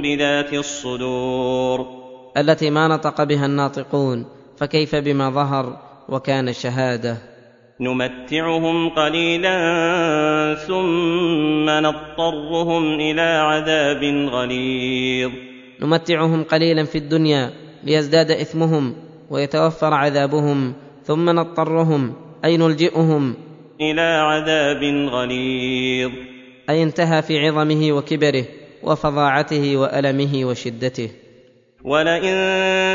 بذات 0.02 0.54
الصدور 0.54 1.86
التي 2.38 2.70
ما 2.70 2.88
نطق 2.88 3.24
بها 3.24 3.46
الناطقون 3.46 4.26
فكيف 4.58 4.96
بما 4.96 5.30
ظهر 5.30 5.78
وكان 6.10 6.54
شهادة؟ 6.54 7.18
نمتعهم 7.82 8.90
قليلا 8.90 9.56
ثم 10.56 11.70
نضطرهم 11.70 12.94
إلى 12.94 13.22
عذاب 13.22 14.04
غليظ. 14.30 15.32
نمتعهم 15.82 16.44
قليلا 16.44 16.84
في 16.84 16.98
الدنيا 16.98 17.52
ليزداد 17.84 18.32
اثمهم 18.32 18.96
ويتوفر 19.30 19.94
عذابهم 19.94 20.74
ثم 21.04 21.30
نضطرهم 21.30 22.14
اي 22.46 22.58
نلجئهم؟ 22.58 23.34
إلى 23.82 24.02
عذاب 24.02 24.84
غليظ. 25.10 26.12
أي 26.70 26.84
انتهى 26.84 27.22
في 27.22 27.48
عظمه 27.48 27.92
وكبره 27.92 28.46
وفظاعته 28.84 29.78
وألمه 29.78 30.46
وشدته. 30.46 31.10
ولئن 31.84 32.36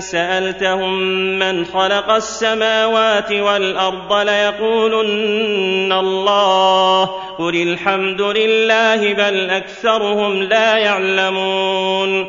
سألتهم 0.01 0.99
من 1.39 1.65
خلق 1.65 2.11
السماوات 2.11 3.33
والأرض 3.33 4.13
ليقولن 4.13 5.93
الله 5.93 7.05
قل 7.39 7.63
الحمد 7.63 8.21
لله 8.21 9.15
بل 9.15 9.51
أكثرهم 9.51 10.43
لا 10.43 10.79
يعلمون. 10.79 12.27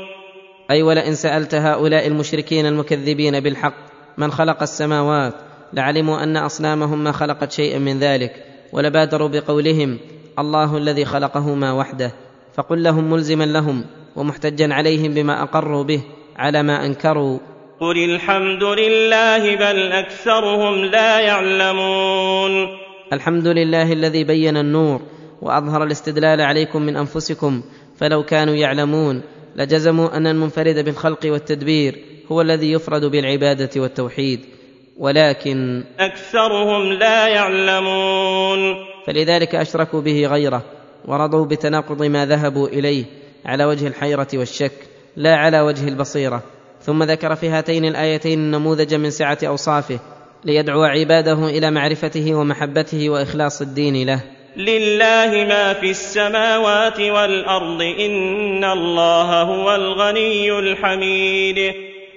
أي 0.71 0.83
ولئن 0.83 1.15
سألت 1.15 1.55
هؤلاء 1.55 2.07
المشركين 2.07 2.65
المكذبين 2.65 3.39
بالحق 3.39 3.75
من 4.17 4.31
خلق 4.31 4.61
السماوات 4.61 5.33
لعلموا 5.73 6.23
أن 6.23 6.37
أصنامهم 6.37 7.03
ما 7.03 7.11
خلقت 7.11 7.51
شيئا 7.51 7.79
من 7.79 7.99
ذلك 7.99 8.31
ولبادروا 8.73 9.27
بقولهم 9.27 9.99
الله 10.39 10.77
الذي 10.77 11.05
خلقهما 11.05 11.71
وحده 11.71 12.11
فقل 12.55 12.83
لهم 12.83 13.11
ملزما 13.11 13.43
لهم 13.43 13.85
ومحتجا 14.15 14.73
عليهم 14.73 15.13
بما 15.13 15.43
أقروا 15.43 15.83
به 15.83 16.01
على 16.35 16.63
ما 16.63 16.85
أنكروا. 16.85 17.39
قل 17.79 17.97
الحمد 17.97 18.63
لله 18.63 19.55
بل 19.55 19.91
أكثرهم 19.91 20.85
لا 20.85 21.19
يعلمون. 21.19 22.67
الحمد 23.13 23.47
لله 23.47 23.93
الذي 23.93 24.23
بين 24.23 24.57
النور 24.57 25.01
وأظهر 25.41 25.83
الاستدلال 25.83 26.41
عليكم 26.41 26.81
من 26.81 26.97
أنفسكم 26.97 27.61
فلو 27.97 28.23
كانوا 28.23 28.55
يعلمون 28.55 29.21
لجزموا 29.55 30.17
أن 30.17 30.27
المنفرد 30.27 30.85
بالخلق 30.85 31.19
والتدبير 31.25 31.95
هو 32.31 32.41
الذي 32.41 32.71
يفرد 32.71 33.05
بالعبادة 33.05 33.81
والتوحيد. 33.81 34.39
ولكن 34.97 35.83
أكثرهم 35.99 36.93
لا 36.93 37.27
يعلمون. 37.27 38.94
فلذلك 39.05 39.55
أشركوا 39.55 40.01
به 40.01 40.27
غيره 40.27 40.63
ورضوا 41.05 41.45
بتناقض 41.45 42.03
ما 42.03 42.25
ذهبوا 42.25 42.67
إليه 42.67 43.05
على 43.45 43.65
وجه 43.65 43.87
الحيرة 43.87 44.27
والشك 44.33 44.71
لا 45.15 45.35
على 45.35 45.61
وجه 45.61 45.87
البصيرة. 45.87 46.43
ثم 46.81 47.03
ذكر 47.03 47.35
في 47.35 47.49
هاتين 47.49 47.85
الآيتين 47.85 48.51
نموذجا 48.51 48.97
من 48.97 49.09
سعة 49.09 49.37
أوصافه 49.43 49.99
ليدعو 50.45 50.83
عباده 50.83 51.49
إلى 51.49 51.71
معرفته 51.71 52.35
ومحبته 52.35 53.09
وإخلاص 53.09 53.61
الدين 53.61 54.07
له. 54.07 54.21
لله 54.57 55.45
ما 55.47 55.73
في 55.73 55.89
السماوات 55.89 56.99
والأرض 56.99 57.81
إن 57.81 58.63
الله 58.63 59.41
هو 59.41 59.75
الغني 59.75 60.59
الحميد. 60.59 61.73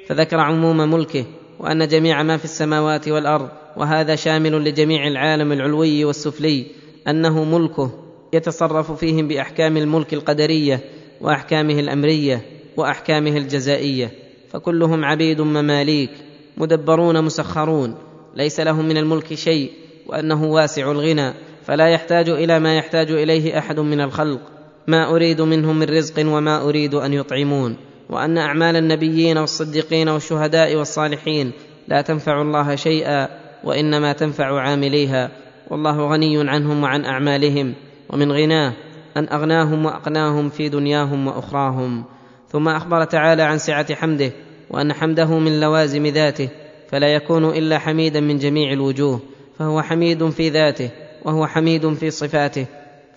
فذكر 0.08 0.36
عموم 0.36 0.76
ملكه 0.76 1.24
وأن 1.58 1.88
جميع 1.88 2.22
ما 2.22 2.36
في 2.36 2.44
السماوات 2.44 3.08
والأرض 3.08 3.48
وهذا 3.76 4.14
شامل 4.14 4.64
لجميع 4.64 5.06
العالم 5.06 5.52
العلوي 5.52 6.04
والسفلي 6.04 6.66
أنه 7.08 7.44
ملكه 7.44 7.90
يتصرف 8.32 8.92
فيهم 8.92 9.28
بأحكام 9.28 9.76
الملك 9.76 10.14
القدرية 10.14 10.80
وأحكامه 11.20 11.80
الأمرية 11.80 12.42
وأحكامه 12.76 13.36
الجزائية 13.36 14.10
فكلهم 14.50 15.04
عبيد 15.04 15.40
مماليك 15.40 16.10
مدبرون 16.56 17.24
مسخرون 17.24 17.94
ليس 18.36 18.60
لهم 18.60 18.88
من 18.88 18.96
الملك 18.96 19.34
شيء 19.34 19.72
وأنه 20.06 20.44
واسع 20.44 20.90
الغنى 20.90 21.32
فلا 21.64 21.88
يحتاج 21.88 22.28
إلى 22.28 22.58
ما 22.58 22.76
يحتاج 22.76 23.10
إليه 23.10 23.58
أحد 23.58 23.80
من 23.80 24.00
الخلق 24.00 24.40
ما 24.86 25.10
أريد 25.10 25.40
منهم 25.40 25.78
من 25.78 25.86
رزق 25.86 26.26
وما 26.26 26.62
أريد 26.62 26.94
أن 26.94 27.12
يطعمون. 27.12 27.76
وأن 28.10 28.38
أعمال 28.38 28.76
النبيين 28.76 29.38
والصديقين 29.38 30.08
والشهداء 30.08 30.76
والصالحين 30.76 31.52
لا 31.88 32.00
تنفع 32.00 32.42
الله 32.42 32.74
شيئا 32.76 33.28
وإنما 33.64 34.12
تنفع 34.12 34.60
عامليها 34.60 35.30
والله 35.70 36.08
غني 36.12 36.50
عنهم 36.50 36.82
وعن 36.82 37.04
أعمالهم 37.04 37.74
ومن 38.10 38.32
غناه 38.32 38.72
أن 39.16 39.28
أغناهم 39.28 39.86
وأقناهم 39.86 40.48
في 40.48 40.68
دنياهم 40.68 41.26
وأخراهم 41.26 42.04
ثم 42.48 42.68
أخبر 42.68 43.04
تعالى 43.04 43.42
عن 43.42 43.58
سعة 43.58 43.94
حمده 43.94 44.32
وأن 44.70 44.92
حمده 44.92 45.38
من 45.38 45.60
لوازم 45.60 46.06
ذاته 46.06 46.48
فلا 46.88 47.14
يكون 47.14 47.44
إلا 47.44 47.78
حميدا 47.78 48.20
من 48.20 48.38
جميع 48.38 48.72
الوجوه 48.72 49.20
فهو 49.58 49.82
حميد 49.82 50.28
في 50.28 50.48
ذاته 50.48 50.90
وهو 51.24 51.46
حميد 51.46 51.94
في 51.94 52.10
صفاته 52.10 52.66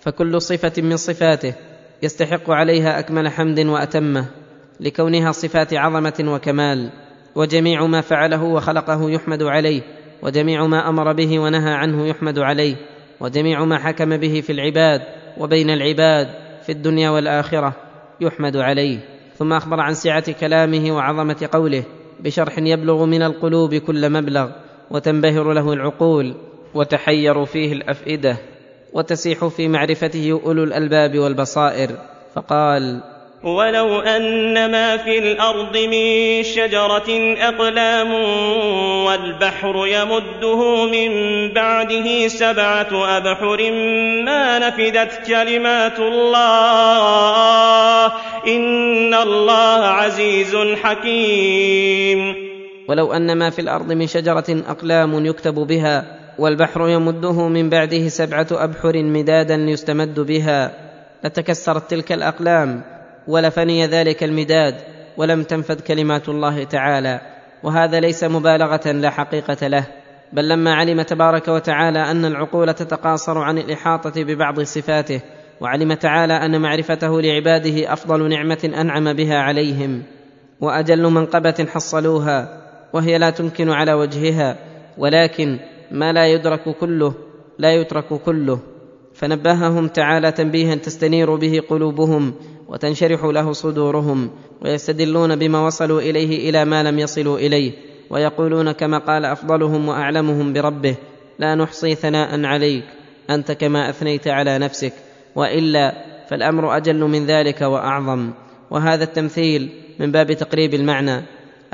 فكل 0.00 0.42
صفة 0.42 0.82
من 0.82 0.96
صفاته 0.96 1.54
يستحق 2.02 2.50
عليها 2.50 2.98
أكمل 2.98 3.28
حمد 3.28 3.60
وأتمه 3.60 4.26
لكونها 4.82 5.32
صفات 5.32 5.74
عظمة 5.74 6.24
وكمال 6.34 6.90
وجميع 7.34 7.86
ما 7.86 8.00
فعله 8.00 8.42
وخلقه 8.42 9.10
يحمد 9.10 9.42
عليه 9.42 9.82
وجميع 10.22 10.66
ما 10.66 10.88
أمر 10.88 11.12
به 11.12 11.38
ونهى 11.38 11.72
عنه 11.74 12.06
يحمد 12.06 12.38
عليه 12.38 12.76
وجميع 13.20 13.64
ما 13.64 13.78
حكم 13.78 14.16
به 14.16 14.40
في 14.40 14.52
العباد 14.52 15.00
وبين 15.38 15.70
العباد 15.70 16.28
في 16.62 16.72
الدنيا 16.72 17.10
والآخرة 17.10 17.76
يحمد 18.20 18.56
عليه. 18.56 18.98
ثم 19.38 19.52
أخبر 19.52 19.80
عن 19.80 19.94
سعة 19.94 20.32
كلامه 20.32 20.96
وعظمة 20.96 21.48
قوله 21.52 21.84
بشرح 22.20 22.58
يبلغ 22.58 23.04
من 23.04 23.22
القلوب 23.22 23.74
كل 23.74 24.10
مبلغ 24.10 24.50
وتنبهر 24.90 25.52
له 25.52 25.72
العقول 25.72 26.34
وتحير 26.74 27.44
فيه 27.44 27.72
الأفئدة 27.72 28.36
وتسيح 28.92 29.46
في 29.46 29.68
معرفته 29.68 30.40
أولو 30.44 30.64
الألباب 30.64 31.18
والبصائر. 31.18 31.90
فقال 32.34 33.02
ولو 33.42 34.00
أن 34.00 34.70
ما 34.70 34.96
في 34.96 35.18
الأرض 35.18 35.76
من 35.76 36.42
شجرة 36.42 37.34
أقلام 37.38 38.14
والبحر 39.04 39.86
يمده 39.86 40.86
من 40.86 41.10
بعده 41.52 42.28
سبعة 42.28 43.16
أبحر 43.16 43.72
ما 44.24 44.58
نفدت 44.58 45.26
كلمات 45.26 45.98
الله 45.98 48.06
إن 48.46 49.14
الله 49.14 49.86
عزيز 49.86 50.56
حكيم. 50.82 52.34
ولو 52.88 53.12
أن 53.12 53.38
ما 53.38 53.50
في 53.50 53.58
الأرض 53.58 53.92
من 53.92 54.06
شجرة 54.06 54.62
أقلام 54.68 55.26
يكتب 55.26 55.54
بها 55.54 56.04
والبحر 56.38 56.88
يمده 56.88 57.48
من 57.48 57.70
بعده 57.70 58.08
سبعة 58.08 58.46
أبحر 58.52 59.02
مدادا 59.02 59.54
يستمد 59.54 60.20
بها 60.20 60.72
لتكسرت 61.24 61.90
تلك 61.90 62.12
الأقلام 62.12 62.91
ولفني 63.28 63.86
ذلك 63.86 64.24
المداد 64.24 64.74
ولم 65.16 65.42
تنفذ 65.42 65.80
كلمات 65.80 66.28
الله 66.28 66.64
تعالى 66.64 67.20
وهذا 67.62 68.00
ليس 68.00 68.24
مبالغة 68.24 68.92
لا 68.92 69.10
حقيقة 69.10 69.66
له 69.66 69.86
بل 70.32 70.48
لما 70.48 70.74
علم 70.74 71.02
تبارك 71.02 71.48
وتعالى 71.48 72.10
أن 72.10 72.24
العقول 72.24 72.74
تتقاصر 72.74 73.38
عن 73.38 73.58
الإحاطة 73.58 74.24
ببعض 74.24 74.60
صفاته 74.60 75.20
وعلم 75.60 75.92
تعالى 75.92 76.32
أن 76.32 76.60
معرفته 76.60 77.20
لعباده 77.20 77.92
أفضل 77.92 78.28
نعمة 78.28 78.72
أنعم 78.80 79.12
بها 79.12 79.38
عليهم 79.38 80.02
وأجل 80.60 81.02
منقبة 81.02 81.66
حصلوها 81.74 82.62
وهي 82.92 83.18
لا 83.18 83.30
تمكن 83.30 83.70
على 83.70 83.92
وجهها 83.92 84.56
ولكن 84.98 85.58
ما 85.90 86.12
لا 86.12 86.26
يدرك 86.26 86.76
كله 86.80 87.14
لا 87.58 87.72
يترك 87.72 88.14
كله 88.24 88.60
فنبههم 89.14 89.88
تعالى 89.88 90.32
تنبيها 90.32 90.74
تستنير 90.74 91.34
به 91.36 91.60
قلوبهم 91.68 92.34
وتنشرح 92.72 93.24
له 93.24 93.52
صدورهم 93.52 94.30
ويستدلون 94.64 95.36
بما 95.36 95.66
وصلوا 95.66 96.00
إليه 96.00 96.50
إلى 96.50 96.64
ما 96.64 96.82
لم 96.82 96.98
يصلوا 96.98 97.38
إليه 97.38 97.72
ويقولون 98.10 98.72
كما 98.72 98.98
قال 98.98 99.24
أفضلهم 99.24 99.88
وأعلمهم 99.88 100.52
بربه 100.52 100.96
لا 101.38 101.54
نحصي 101.54 101.94
ثناء 101.94 102.44
عليك 102.44 102.84
أنت 103.30 103.52
كما 103.52 103.88
أثنيت 103.88 104.28
على 104.28 104.58
نفسك 104.58 104.92
وإلا 105.36 105.94
فالأمر 106.28 106.76
أجل 106.76 107.00
من 107.00 107.26
ذلك 107.26 107.60
وأعظم. 107.60 108.30
وهذا 108.70 109.04
التمثيل 109.04 109.70
من 109.98 110.12
باب 110.12 110.32
تقريب 110.32 110.74
المعنى 110.74 111.22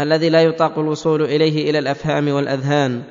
الذي 0.01 0.29
لا 0.29 0.43
يطاق 0.43 0.79
الوصول 0.79 1.23
إليه 1.23 1.71
إلى 1.71 1.79
الأفهام 1.79 2.29
والأذهان. 2.29 3.03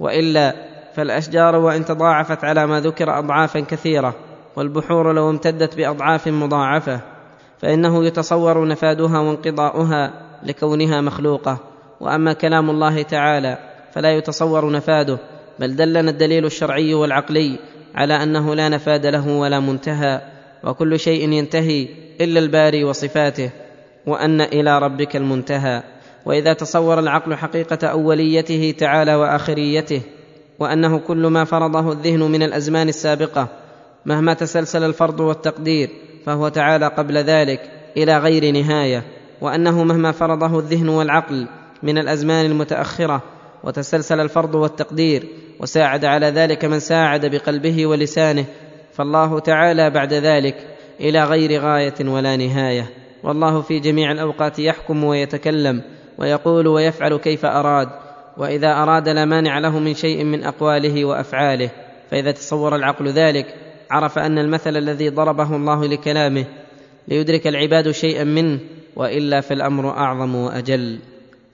وإلا 0.00 0.54
فالأشجار 0.94 1.56
وإن 1.56 1.84
تضاعفت 1.84 2.44
على 2.44 2.66
ما 2.66 2.80
ذكر 2.80 3.18
اضعافا 3.18 3.60
كثيرة 3.60 4.14
والبحور 4.56 5.12
لو 5.12 5.30
امتدت 5.30 5.76
بأضعاف 5.76 6.28
مضاعفة. 6.28 7.15
فإنه 7.62 8.04
يتصور 8.04 8.68
نفادها 8.68 9.18
وانقضاؤها 9.18 10.12
لكونها 10.42 11.00
مخلوقة. 11.00 11.58
وأما 12.00 12.32
كلام 12.32 12.70
الله 12.70 13.02
تعالى 13.02 13.58
فلا 13.92 14.16
يتصور 14.16 14.70
نفاده 14.72 15.18
بل 15.58 15.76
دلنا 15.76 16.10
الدليل 16.10 16.44
الشرعي 16.44 16.94
والعقلي 16.94 17.58
على 17.94 18.22
أنه 18.22 18.54
لا 18.54 18.68
نفاد 18.68 19.06
له 19.06 19.28
ولا 19.28 19.60
منتهى 19.60 20.20
وكل 20.64 20.98
شيء 20.98 21.32
ينتهي 21.32 21.88
إلا 22.20 22.40
الباري 22.40 22.84
وصفاته 22.84 23.50
وأن 24.06 24.40
إلى 24.40 24.78
ربك 24.78 25.16
المنتهى. 25.16 25.82
وإذا 26.26 26.52
تصور 26.52 26.98
العقل 26.98 27.34
حقيقة 27.34 27.86
أوليته 27.86 28.74
تعالى 28.78 29.14
وآخريته 29.14 30.02
وأنه 30.58 30.98
كل 30.98 31.26
ما 31.26 31.44
فرضه 31.44 31.92
الذهن 31.92 32.20
من 32.20 32.42
الأزمان 32.42 32.88
السابقة 32.88 33.48
مهما 34.06 34.34
تسلسل 34.34 34.84
الفرض 34.84 35.20
والتقدير 35.20 35.90
فهو 36.26 36.48
تعالى 36.48 36.86
قبل 36.86 37.18
ذلك 37.18 37.60
إلى 37.96 38.18
غير 38.18 38.52
نهاية 38.52 39.02
وأنه 39.40 39.84
مهما 39.84 40.12
فرضه 40.12 40.58
الذهن 40.58 40.88
والعقل 40.88 41.46
من 41.82 41.98
الأزمان 41.98 42.46
المتأخرة 42.46 43.22
وتسلسل 43.64 44.20
الفرض 44.20 44.54
والتقدير 44.54 45.28
وساعد 45.60 46.04
على 46.04 46.26
ذلك 46.26 46.64
من 46.64 46.78
ساعد 46.78 47.26
بقلبه 47.26 47.86
ولسانه 47.86 48.44
فالله 48.92 49.38
تعالى 49.38 49.90
بعد 49.90 50.12
ذلك 50.14 50.56
إلى 51.00 51.24
غير 51.24 51.60
غاية 51.60 51.94
ولا 52.00 52.36
نهاية. 52.36 52.90
والله 53.22 53.60
في 53.60 53.78
جميع 53.78 54.12
الأوقات 54.12 54.58
يحكم 54.58 55.04
ويتكلم 55.04 55.82
ويقول 56.18 56.66
ويفعل 56.66 57.16
كيف 57.16 57.44
أراد 57.44 57.88
وإذا 58.36 58.72
أراد 58.72 59.08
لا 59.08 59.24
مانع 59.24 59.58
له 59.58 59.78
من 59.78 59.94
شيء 59.94 60.24
من 60.24 60.44
أقواله 60.44 61.04
وأفعاله 61.04 61.70
فإذا 62.10 62.30
تصور 62.30 62.76
العقل 62.76 63.08
ذلك 63.08 63.54
عرف 63.90 64.18
أن 64.18 64.38
المثل 64.38 64.76
الذي 64.76 65.08
ضربه 65.08 65.56
الله 65.56 65.86
لكلامه 65.86 66.44
ليدرك 67.08 67.46
العباد 67.46 67.90
شيئا 67.90 68.24
منه 68.24 68.58
وإلا 68.96 69.40
فالأمر 69.40 69.90
أعظم 69.90 70.34
وأجل. 70.34 70.98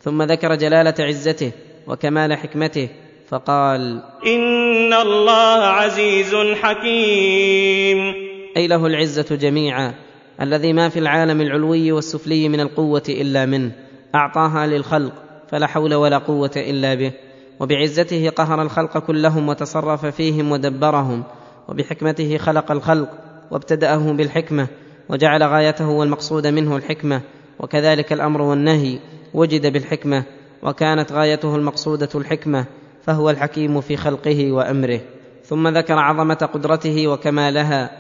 ثم 0.01 0.23
ذكر 0.23 0.55
جلالة 0.55 0.95
عزته 1.01 1.53
وكمال 1.87 2.35
حكمته 2.35 2.89
فقال 3.29 4.03
إن 4.27 4.93
الله 4.93 5.65
عزيز 5.65 6.35
حكيم. 6.63 8.15
أي 8.57 8.67
له 8.67 8.87
العزة 8.87 9.37
جميعا 9.37 9.95
الذي 10.41 10.73
ما 10.73 10.89
في 10.89 10.99
العالم 10.99 11.41
العلوي 11.41 11.93
والسفلي 11.93 12.49
من 12.49 12.61
القوة 12.61 13.03
إلا 13.09 13.47
منه 13.47 13.73
أعطاها 14.15 14.67
للخلق 14.67 15.13
فلا 15.51 15.67
حول 15.67 15.95
ولا 15.95 16.19
قوة 16.19 16.53
إلا 16.57 16.95
به. 16.95 17.13
وبعزته 17.61 18.31
قهر 18.31 18.63
الخلق 18.63 18.99
كلهم 18.99 19.49
وتصرف 19.49 20.07
فيهم 20.07 20.53
ودبرهم 20.53 21.25
وبحكمته 21.69 22.39
خلق 22.39 22.73
الخلق 22.73 23.09
وابتدأه 23.51 24.13
بالحكمة 24.13 24.69
وجعل 25.09 25.43
غايته 25.43 25.89
والمقصود 25.89 26.47
منه 26.47 26.77
الحكمة 26.77 27.21
وكذلك 27.61 28.13
الأمر 28.13 28.43
والنهي 28.43 28.99
وجد 29.35 29.73
بالحكمة 29.73 30.25
وكانت 30.63 31.13
غايته 31.13 31.57
المقصودة 31.57 32.09
الحكمة 32.15 32.67
فهو 33.03 33.31
الحكيم 33.31 33.81
في 33.81 33.97
خلقه 33.97 34.53
وأمره. 34.53 35.01
ثم 35.45 35.69
ذكر 35.69 35.99
عظمة 35.99 36.35
قدرته 36.35 37.09
وكمالها 37.09 37.91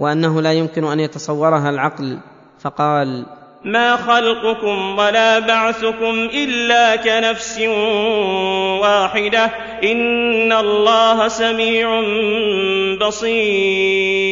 وأنه 0.00 0.42
لا 0.42 0.52
يمكن 0.52 0.84
أن 0.84 1.00
يتصورها 1.00 1.70
العقل 1.70 2.18
فقال 2.58 3.26
ما 3.64 3.96
خلقكم 3.96 4.98
ولا 4.98 5.38
بعثكم 5.38 6.28
الا 6.34 6.96
كنفس 6.96 7.58
واحدة 8.80 9.44
ان 9.84 10.52
الله 10.52 11.28
سميع 11.28 12.00
بصير 13.06 14.30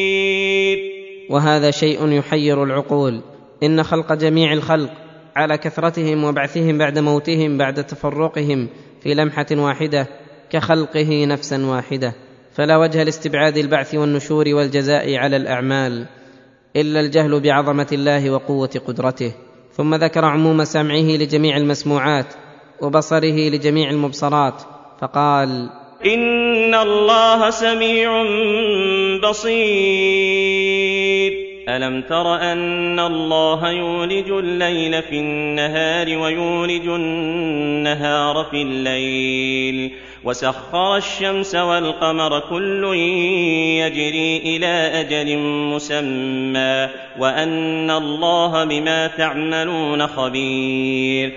وهذا 1.31 1.71
شيء 1.71 2.13
يحير 2.13 2.65
العقول. 2.65 3.21
إن 3.63 3.83
خلق 3.83 4.13
جميع 4.13 4.53
الخلق 4.53 4.91
على 5.37 5.59
كثرتهم 5.59 6.25
وبعثهم 6.25 6.79
بعد 6.79 6.99
موتهم 6.99 7.59
بعد 7.59 7.87
تفرقهم 7.87 8.69
في 9.03 9.15
لمحة 9.15 9.47
واحدة 9.53 10.07
كخلقه 10.51 11.25
نفسا 11.25 11.67
واحدة. 11.67 12.15
فلا 12.53 12.77
وجه 12.77 13.03
لاستبعاد 13.03 13.57
البعث 13.57 13.95
والنشور 13.95 14.45
والجزاء 14.49 15.17
على 15.17 15.37
الأعمال. 15.37 16.07
إلا 16.77 17.01
الجهل 17.01 17.41
بعظمة 17.41 17.87
الله 17.93 18.31
وقوة 18.31 18.71
قدرته 18.87 19.33
ثم 19.73 19.95
ذكر 19.95 20.25
عموم 20.25 20.65
سمعه 20.65 21.17
لجميع 21.17 21.57
المسموعات 21.57 22.35
وبصره 22.83 23.49
لجميع 23.49 23.91
المبصرات 23.91 24.63
فقال 25.01 25.71
إن 26.07 26.75
الله 26.75 27.51
سميع 27.51 28.23
بصير. 29.29 30.59
ألم 31.69 32.03
تر 32.03 32.35
أن 32.35 32.99
الله 33.01 33.71
يولج 33.71 34.31
الليل 34.31 35.03
في 35.03 35.19
النهار 35.21 36.19
ويولج 36.19 36.89
النهار 36.89 38.45
في 38.51 38.63
الليل؟ 38.63 39.93
وسخر 40.29 40.97
الشمس 40.97 41.55
والقمر 41.55 42.41
كل 42.51 42.85
يجري 43.81 44.37
إلى 44.37 45.01
أجل 45.01 45.39
مسمى 45.75 46.89
وأن 47.19 47.91
الله 47.91 48.65
بما 48.65 49.07
تعملون 49.07 50.07
خبير. 50.07 51.33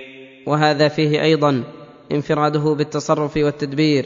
وهذا 0.48 0.88
فيه 0.88 1.22
أيضا 1.22 1.64
انفراده 2.12 2.76
بالتصرف 2.78 3.38
والتدبير 3.38 4.06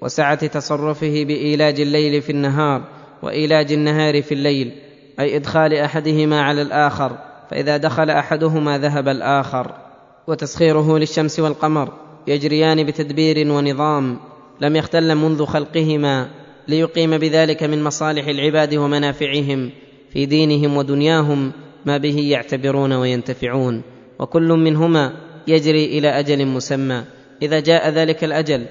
وسعة 0.00 0.46
تصرفه 0.46 1.24
بإيلاج 1.24 1.80
الليل 1.80 2.22
في 2.22 2.32
النهار 2.32 2.82
وإيلاج 3.22 3.72
النهار 3.72 4.22
في 4.22 4.32
الليل 4.32 4.72
أي 5.20 5.36
إدخال 5.36 5.74
أحدهما 5.74 6.42
على 6.42 6.62
الآخر 6.62 7.18
فإذا 7.50 7.76
دخل 7.76 8.10
أحدهما 8.10 8.78
ذهب 8.78 9.08
الآخر. 9.08 9.72
وتسخيره 10.26 10.98
للشمس 10.98 11.40
والقمر 11.40 11.92
يجريان 12.26 12.86
بتدبير 12.86 13.52
ونظام 13.52 14.18
لم 14.60 14.76
يختل 14.76 15.14
منذ 15.14 15.44
خلقهما 15.44 16.28
ليقيم 16.68 17.18
بذلك 17.18 17.62
من 17.62 17.84
مصالح 17.84 18.26
العباد 18.26 18.74
ومنافعهم 18.74 19.70
في 20.12 20.26
دينهم 20.26 20.76
ودنياهم 20.76 21.52
ما 21.86 21.96
به 21.96 22.18
يعتبرون 22.18 22.92
وينتفعون. 22.92 23.82
وكل 24.18 24.48
منهما 24.48 25.12
يجري 25.48 25.98
إلى 25.98 26.08
أجل 26.08 26.46
مسمى. 26.46 27.04
إذا 27.42 27.60
جاء 27.60 27.88
ذلك 27.90 28.24
الأجل 28.24 28.66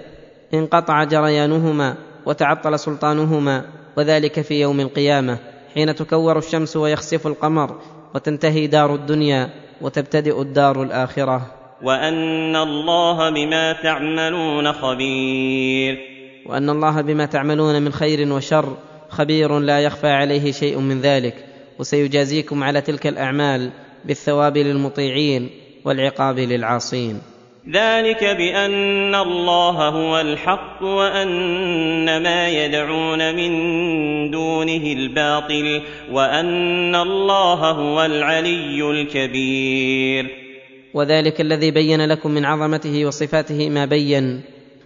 انقطع 0.54 1.04
جريانهما 1.04 1.96
وتعطل 2.26 2.80
سلطانهما 2.80 3.66
وذلك 3.98 4.42
في 4.42 4.62
يوم 4.62 4.80
القيامة 4.80 5.38
حين 5.74 5.96
تكور 5.96 6.38
الشمس 6.38 6.78
ويخسف 6.78 7.28
القمر 7.28 7.80
وتنتهي 8.16 8.68
دار 8.68 8.96
الدنيا 8.96 9.50
وتبتدئ 9.82 10.42
الدار 10.42 10.84
الآخرة. 10.84 11.61
وأن 11.84 12.56
الله 12.56 13.30
بما 13.30 13.74
تعملون 13.74 14.72
خبير. 14.72 15.98
وأن 16.46 16.70
الله 16.70 17.02
بما 17.02 17.26
تعملون 17.26 17.82
من 17.82 17.92
خير 17.92 18.34
وشر 18.34 18.78
خبير 19.10 19.60
لا 19.60 19.80
يخفى 19.80 20.08
عليه 20.08 20.52
شيء 20.52 20.80
من 20.80 21.02
ذلك. 21.02 21.46
وسيجازيكم 21.80 22.64
على 22.64 22.82
تلك 22.82 23.08
الأعمال 23.08 23.72
بالثواب 24.06 24.58
للمطيعين 24.58 25.50
والعقاب 25.86 26.40
للعاصين. 26.40 27.22
ذلك 27.74 28.24
بأن 28.24 29.16
الله 29.16 29.90
هو 29.90 30.22
الحق 30.22 30.84
وأن 30.84 32.24
ما 32.24 32.50
يدعون 32.50 33.36
من 33.36 33.52
دونه 34.32 34.84
الباطل 34.84 35.82
وأن 36.12 36.96
الله 36.96 37.72
هو 37.72 38.06
العلي 38.06 38.92
الكبير. 38.92 40.41
وذلك 40.94 41.42
الذي 41.42 41.72
بين 41.72 42.06
لكم 42.06 42.32
من 42.32 42.46
عظمته 42.46 43.06
وصفاته 43.06 43.70
ما 43.70 43.86
بين 43.86 44.42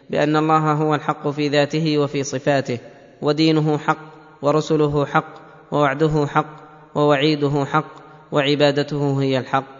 بأن 0.10 0.36
الله 0.36 0.72
هو 0.72 0.96
الحق 0.96 1.30
في 1.30 1.48
ذاته 1.48 1.98
وفي 1.98 2.24
صفاته 2.24 2.80
ودينه 3.22 3.78
حق 3.78 4.16
ورسله 4.42 5.06
حق 5.06 5.34
ووعده 5.72 6.28
حق 6.28 6.56
ووعيده 6.96 7.66
حق 7.66 7.92
وعبادته 8.32 9.22
هي 9.22 9.38
الحق. 9.38 9.76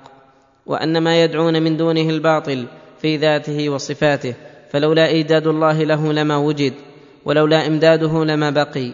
وأن 0.66 0.98
ما 0.98 1.24
يدعون 1.24 1.64
من 1.64 1.78
دونه 1.78 2.10
الباطل 2.10 2.68
في 3.02 3.18
ذاته 3.18 3.70
وصفاته 3.70 4.34
فلولا 4.72 5.08
ايجاد 5.08 5.48
الله 5.48 5.84
له 5.84 6.14
لما 6.14 6.38
وجد 6.38 6.74
ولولا 7.26 7.68
إمداده 7.68 8.26
لما 8.26 8.50
بقي. 8.50 8.94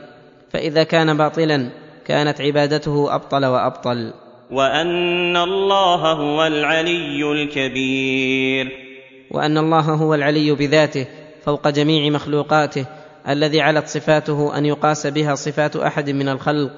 فإذا 0.49 0.83
كان 0.83 1.17
باطلا 1.17 1.69
كانت 2.05 2.41
عبادته 2.41 3.15
أبطل 3.15 3.45
وأبطل. 3.45 4.13
وأن 4.51 5.37
الله 5.37 6.11
هو 6.11 6.47
العلي 6.47 7.31
الكبير. 7.31 8.71
وأن 9.31 9.57
الله 9.57 9.79
هو 9.79 10.13
العلي 10.13 10.51
بذاته 10.51 11.07
فوق 11.45 11.69
جميع 11.69 12.11
مخلوقاته 12.11 12.85
الذي 13.29 13.61
علت 13.61 13.87
صفاته 13.87 14.57
أن 14.57 14.65
يقاس 14.65 15.07
بها 15.07 15.35
صفات 15.35 15.75
أحد 15.75 16.09
من 16.09 16.29
الخلق 16.29 16.71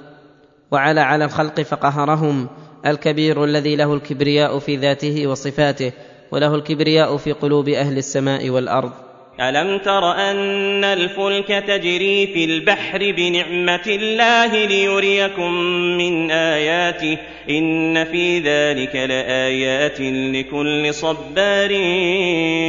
وعلى 0.71 1.01
على 1.01 1.25
الخلق 1.25 1.61
فقهرهم 1.61 2.49
الكبير 2.85 3.43
الذي 3.43 3.75
له 3.75 3.93
الكبرياء 3.93 4.59
في 4.59 4.75
ذاته 4.75 5.27
وصفاته 5.27 5.91
وله 6.31 6.55
الكبرياء 6.55 7.17
في 7.17 7.31
قلوب 7.31 7.69
أهل 7.69 7.97
السماء 7.97 8.49
والأرض. 8.49 8.91
ألم 9.39 9.77
تر 9.77 10.11
أن 10.11 10.83
الفلك 10.83 11.47
تجري 11.47 12.27
في 12.27 12.45
البحر 12.45 13.11
بنعمة 13.11 13.83
الله 13.87 14.65
ليريكم 14.65 15.53
من 15.97 16.31
آياته؟ 16.31 17.17
إن 17.49 18.03
في 18.03 18.39
ذلك 18.39 18.95
لآيات 18.95 20.01
لكل 20.01 20.93
صبار 20.93 21.69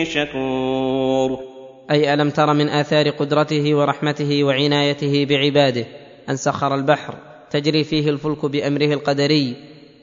شكور. 0.04 1.40
أي 1.90 2.14
ألم 2.14 2.30
تر 2.30 2.52
من 2.52 2.68
آثار 2.68 3.08
قدرته 3.08 3.74
ورحمته 3.74 4.44
وعنايته 4.44 5.26
بعباده 5.28 5.86
أن 6.30 6.36
سخر 6.36 6.74
البحر 6.74 7.14
تجري 7.50 7.84
فيه 7.84 8.10
الفلك 8.10 8.46
بأمره 8.46 8.92
القدري 8.92 9.56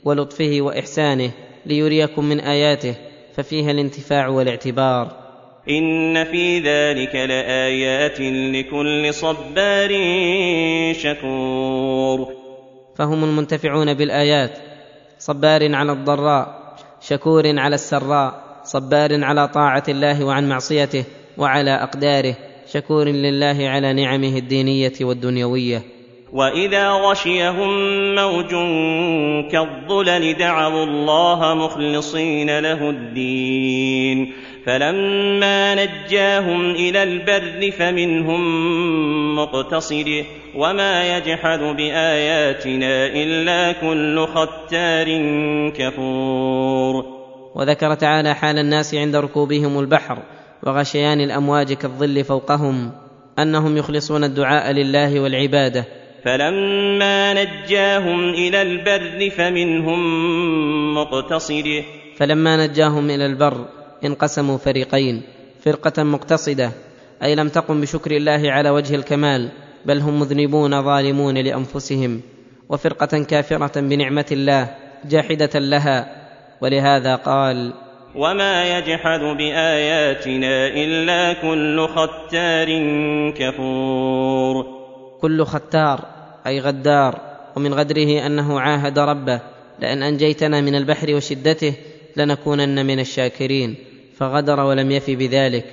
ولطفه 0.03 0.57
وإحسانه 0.61 1.31
ليريكم 1.65 2.25
من 2.25 2.39
آياته 2.39 2.95
ففيها 3.35 3.71
الانتفاع 3.71 4.27
والاعتبار. 4.27 5.20
ان 5.69 6.23
في 6.23 6.59
ذلك 6.59 7.15
لايات 7.15 8.19
لكل 8.19 9.13
صبار 9.13 9.89
شكور. 10.93 12.27
فهم 12.97 13.23
المنتفعون 13.23 13.93
بالآيات. 13.93 14.59
صبار 15.19 15.75
على 15.75 15.91
الضراء 15.91 16.61
شكور 17.01 17.59
على 17.59 17.75
السراء 17.75 18.61
صبار 18.63 19.23
على 19.23 19.47
طاعة 19.47 19.83
الله 19.89 20.25
وعن 20.25 20.49
معصيته 20.49 21.03
وعلى 21.37 21.71
أقداره 21.71 22.35
شكور 22.73 23.05
لله 23.05 23.69
على 23.69 23.93
نعمه 23.93 24.37
الدينية 24.37 24.93
والدنيوية. 25.01 25.83
واذا 26.33 26.89
غشيهم 26.89 27.69
موج 28.15 28.51
كالظلل 29.51 30.37
دعوا 30.37 30.83
الله 30.83 31.53
مخلصين 31.53 32.59
له 32.59 32.89
الدين. 32.89 34.33
فلما 34.65 35.75
نجاهم 35.75 36.71
إلى 36.71 37.03
البر 37.03 37.71
فمنهم 37.71 38.41
مقتصد 39.35 40.25
وما 40.55 41.17
يجحد 41.17 41.59
بآياتنا 41.59 43.07
إلا 43.07 43.71
كل 43.71 44.27
ختار 44.27 45.07
كفور. 45.69 47.05
وذكر 47.55 47.93
تعالى 47.93 48.35
حال 48.35 48.59
الناس 48.59 48.95
عند 48.95 49.15
ركوبهم 49.15 49.79
البحر 49.79 50.17
وغشيان 50.63 51.21
الأمواج 51.21 51.73
كالظل 51.73 52.23
فوقهم 52.23 52.91
أنهم 53.39 53.77
يخلصون 53.77 54.23
الدعاء 54.23 54.71
لله 54.71 55.19
والعبادة. 55.19 55.85
فلما 56.25 57.33
نجاهم 57.33 58.29
إلى 58.29 58.61
البر 58.61 59.29
فمنهم 59.29 60.01
مقتصد. 60.93 61.83
فلما 62.17 62.67
نجاهم 62.67 63.09
إلى 63.09 63.25
البر 63.25 63.80
انقسموا 64.05 64.57
فريقين 64.57 65.21
فرقة 65.63 66.03
مقتصدة 66.03 66.71
أي 67.23 67.35
لم 67.35 67.49
تقم 67.49 67.81
بشكر 67.81 68.11
الله 68.11 68.51
على 68.51 68.69
وجه 68.69 68.95
الكمال 68.95 69.49
بل 69.85 69.99
هم 69.99 70.19
مذنبون 70.19 70.81
ظالمون 70.81 71.37
لأنفسهم 71.37 72.21
وفرقة 72.69 73.23
كافرة 73.23 73.81
بنعمة 73.81 74.25
الله 74.31 74.75
جاحدة 75.05 75.59
لها 75.59 76.21
ولهذا 76.61 77.15
قال 77.15 77.73
وما 78.15 78.77
يجحد 78.77 79.19
باياتنا 79.19 80.67
الا 80.67 81.33
كل 81.33 81.87
ختار 81.87 82.67
كفور. 83.31 84.65
كل 85.21 85.45
ختار 85.45 86.05
أي 86.47 86.59
غدار 86.59 87.19
ومن 87.55 87.73
غدره 87.73 88.25
أنه 88.25 88.59
عاهد 88.59 88.99
ربه 88.99 89.41
لأن 89.79 90.03
أنجيتنا 90.03 90.61
من 90.61 90.75
البحر 90.75 91.15
وشدته 91.15 91.73
لنكونن 92.17 92.85
من 92.85 92.99
الشاكرين. 92.99 93.75
فغدر 94.21 94.59
ولم 94.59 94.91
يف 94.91 95.09
بذلك. 95.09 95.65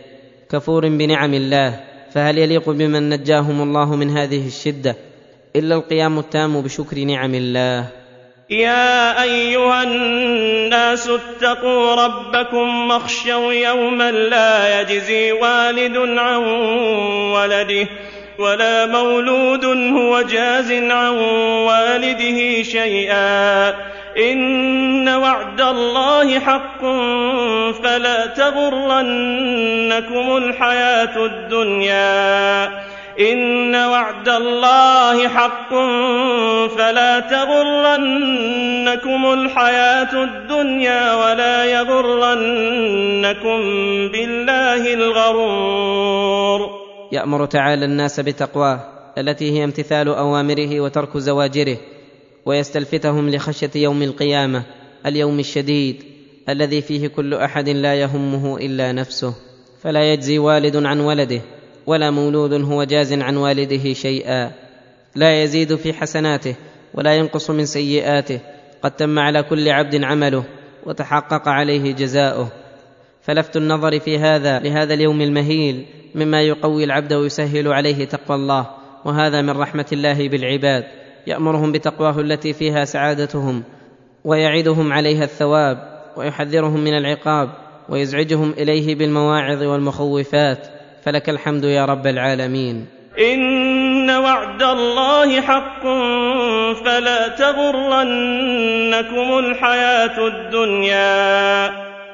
كفور 0.51 0.89
بنعم 0.89 1.35
الله. 1.35 1.81
فهل 2.15 2.39
يليق 2.39 2.71
بمن 2.71 3.09
نجاهم 3.09 3.63
الله 3.63 3.97
من 3.97 4.11
هذه 4.11 4.47
الشدة؟ 4.47 4.97
إلا 5.57 5.75
القيام 5.75 6.19
التام 6.19 6.61
بشكر 6.61 6.99
نعم 6.99 7.35
الله. 7.35 7.87
يا 8.51 9.23
أيها 9.23 9.83
الناس 9.83 11.09
اتقوا 11.09 11.95
ربكم 11.95 12.91
واخشوا 12.91 13.53
يوما 13.53 14.11
لا 14.11 14.81
يجزي 14.81 15.33
والد 15.33 15.97
عن 15.97 16.43
ولده 17.33 17.89
ولا 18.39 18.87
مولود 18.87 19.65
هو 19.99 20.23
جاز 20.23 20.73
عن 20.73 21.15
والده 21.69 22.63
شيئا. 22.63 23.75
إن 24.19 25.09
وعد 25.09 25.61
الله 25.61 26.39
حق 26.39 26.81
فلا 27.83 28.27
تغرنكم 28.27 30.37
الحياة 30.37 31.27
الدنيا. 31.27 32.67
إن 33.21 33.75
وعد 33.75 34.29
الله 34.29 35.29
حق 35.29 35.71
فلا 36.79 37.21
تغرنكم 37.21 39.33
الحياة 39.33 40.25
الدنيا 40.25 41.15
ولا 41.15 41.65
يغرنكم 41.65 43.59
بالله 44.13 44.95
الغرور. 44.95 46.71
يأمر 47.13 47.47
تعالى 47.47 47.85
الناس 47.85 48.21
بتقواه 48.21 48.81
التي 49.19 49.59
هي 49.59 49.65
امتثال 49.65 50.09
أوامره 50.09 50.81
وترك 50.81 51.17
زواجره. 51.17 51.77
ويستلفتهم 52.47 53.31
لخشية 53.31 53.71
يوم 53.75 54.03
القيامة 54.03 54.63
اليوم 55.07 55.39
الشديد 55.39 56.03
الذي 56.49 56.81
فيه 56.81 57.09
كل 57.09 57.35
أحد 57.35 57.69
لا 57.69 57.95
يهمه 57.95 58.57
إلا 58.57 58.93
نفسه. 58.93 59.35
فلا 59.83 60.13
يجزي 60.13 60.39
والد 60.39 60.77
عن 60.77 61.01
ولده 61.01 61.41
ولا 61.87 62.11
مولود 62.11 62.53
هو 62.53 62.85
جاز 62.85 63.13
عن 63.13 63.37
والده 63.37 63.93
شيئا. 63.93 64.53
لا 65.15 65.43
يزيد 65.43 65.75
في 65.75 65.93
حسناته 65.93 66.55
ولا 66.95 67.15
ينقص 67.15 67.51
من 67.51 67.67
سيئاته. 67.67 68.41
قد 68.83 68.91
تم 68.91 69.19
على 69.19 69.43
كل 69.43 69.69
عبد 69.69 70.05
عمله 70.05 70.45
وتحقق 70.87 71.49
عليه 71.49 71.93
جزاؤه. 71.93 72.49
فلفت 73.23 73.57
النظر 73.57 74.01
في 74.01 74.19
هذا 74.19 74.59
لهذا 74.59 74.95
اليوم 74.95 75.21
المهيل 75.21 75.85
مما 76.15 76.43
يقوي 76.43 76.85
العبد 76.85 77.13
ويسهل 77.13 77.69
عليه 77.69 78.05
تقوى 78.05 78.37
الله. 78.37 78.67
وهذا 79.05 79.43
من 79.43 79.51
رحمة 79.51 79.87
الله 79.93 80.29
بالعباد. 80.29 80.85
يأمرهم 81.27 81.73
بتقواه 81.73 82.21
التي 82.21 82.53
فيها 82.53 82.85
سعادتهم 82.85 83.63
ويعدهم 84.25 84.93
عليها 84.93 85.25
الثواب 85.25 85.79
ويحذرهم 86.17 86.81
من 86.81 86.97
العقاب 86.97 87.49
ويزعجهم 87.89 88.51
إليه 88.51 88.95
بالمواعظ 88.95 89.63
والمخوفات. 89.63 90.67
فلك 91.03 91.29
الحمد 91.29 91.65
يا 91.65 91.85
رب 91.85 92.07
العالمين. 92.07 92.87
إن 93.19 94.11
وعد 94.11 94.63
الله 94.63 95.41
حق 95.41 95.83
فلا 96.85 97.29
تغرنكم 97.29 99.39
الحياة 99.39 100.27
الدنيا. 100.27 101.67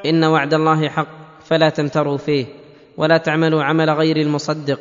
إن 0.07 0.25
وعد 0.25 0.55
الله 0.55 0.89
حق 0.89 1.09
فلا 1.45 1.69
تمتروا 1.69 2.17
فيه 2.17 2.47
ولا 2.97 3.17
تعملوا 3.17 3.63
عمل 3.63 3.91
غير 3.91 4.17
المصدق. 4.17 4.81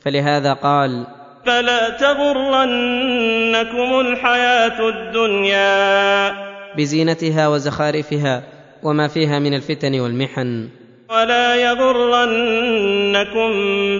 فلهذا 0.00 0.52
قال 0.52 1.06
فلا 1.46 1.90
تغرنكم 1.90 4.00
الحياة 4.00 4.88
الدنيا. 4.88 6.32
بزينتها 6.76 7.48
وزخارفها 7.48 8.42
وما 8.82 9.08
فيها 9.08 9.38
من 9.38 9.54
الفتن 9.54 10.00
والمحن. 10.00 10.68
ولا 11.10 11.56
يغرنكم 11.56 13.50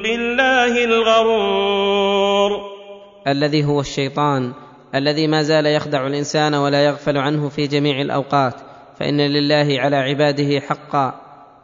بالله 0.03 0.85
الغرور. 0.85 2.61
الذي 3.29 3.65
هو 3.65 3.81
الشيطان 3.81 4.53
الذي 4.95 5.27
ما 5.27 5.43
زال 5.43 5.67
يخدع 5.67 6.07
الإنسان 6.07 6.55
ولا 6.55 6.85
يغفل 6.85 7.19
عنه 7.19 7.49
في 7.49 7.67
جميع 7.67 8.01
الأوقات. 8.01 8.55
فإن 9.01 9.21
لله 9.21 9.81
على 9.81 9.97
عباده 9.97 10.61
حقا. 10.61 11.15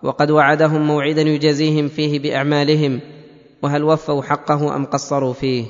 وقد 0.03 0.31
وعدهم 0.31 0.87
موعدا 0.87 1.23
يجازيهم 1.23 1.89
فيه 1.89 2.19
بأعمالهم. 2.19 3.01
وهل 3.63 3.85
وفوا 3.85 4.23
حقه 4.23 4.77
أم 4.77 4.85
قصروا 4.85 5.33
فيه؟ 5.33 5.65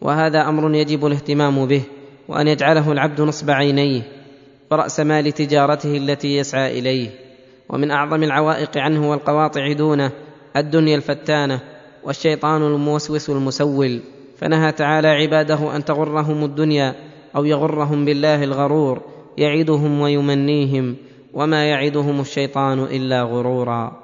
وهذا 0.00 0.48
أمر 0.48 0.74
يجب 0.74 1.06
الاهتمام 1.06 1.66
به 1.66 1.82
وأن 2.28 2.48
يجعله 2.48 2.92
العبد 2.92 3.20
نصب 3.20 3.50
عينيه 3.50 4.02
وراس 4.70 5.00
مال 5.00 5.32
تجارته 5.32 5.96
التي 5.96 6.36
يسعى 6.36 6.78
إليه. 6.78 7.10
ومن 7.68 7.90
أعظم 7.90 8.22
العوائق 8.22 8.78
عنه 8.78 9.10
والقواطع 9.10 9.72
دونه 9.72 10.10
الدنيا 10.56 10.96
الفتانة 10.96 11.60
والشيطان 12.04 12.62
الموسوس 12.62 13.30
المسول. 13.30 14.00
فنهى 14.38 14.72
تعالى 14.72 15.08
عباده 15.08 15.76
أن 15.76 15.84
تغرهم 15.84 16.44
الدنيا 16.44 16.94
أو 17.36 17.44
يغرهم 17.44 18.04
بالله 18.04 18.44
الغرور 18.44 19.02
يعدهم 19.38 20.00
ويمنيهم 20.00 20.96
وما 21.34 21.64
يعدهم 21.64 22.20
الشيطان 22.20 22.78
إلا 22.78 23.22
غرورا. 23.22 24.03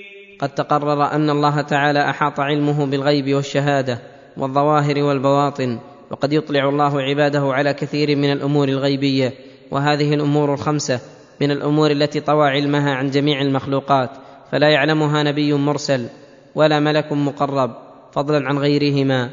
قد 0.41 0.49
تقرر 0.49 1.11
أن 1.11 1.29
الله 1.29 1.61
تعالى 1.61 2.09
أحاط 2.09 2.39
علمه 2.39 2.85
بالغيب 2.85 3.35
والشهادة 3.35 3.99
والظواهر 4.37 5.03
والبواطن 5.03 5.79
وقد 6.11 6.33
يطلع 6.33 6.69
الله 6.69 7.01
عباده 7.01 7.53
على 7.53 7.73
كثير 7.73 8.15
من 8.15 8.31
الأمور 8.31 8.67
الغيبية 8.67 9.33
وهذه 9.71 10.13
الأمور 10.13 10.53
الخمسة 10.53 10.99
من 11.41 11.51
الأمور 11.51 11.91
التي 11.91 12.19
طوى 12.19 12.49
علمها 12.49 12.93
عن 12.93 13.09
جميع 13.09 13.41
المخلوقات 13.41 14.09
فلا 14.51 14.69
يعلمها 14.69 15.23
نبي 15.23 15.53
مرسل 15.53 16.07
ولا 16.55 16.79
ملك 16.79 17.11
مقرب 17.11 17.75
فضلا 18.11 18.47
عن 18.47 18.57
غيرهما. 18.57 19.29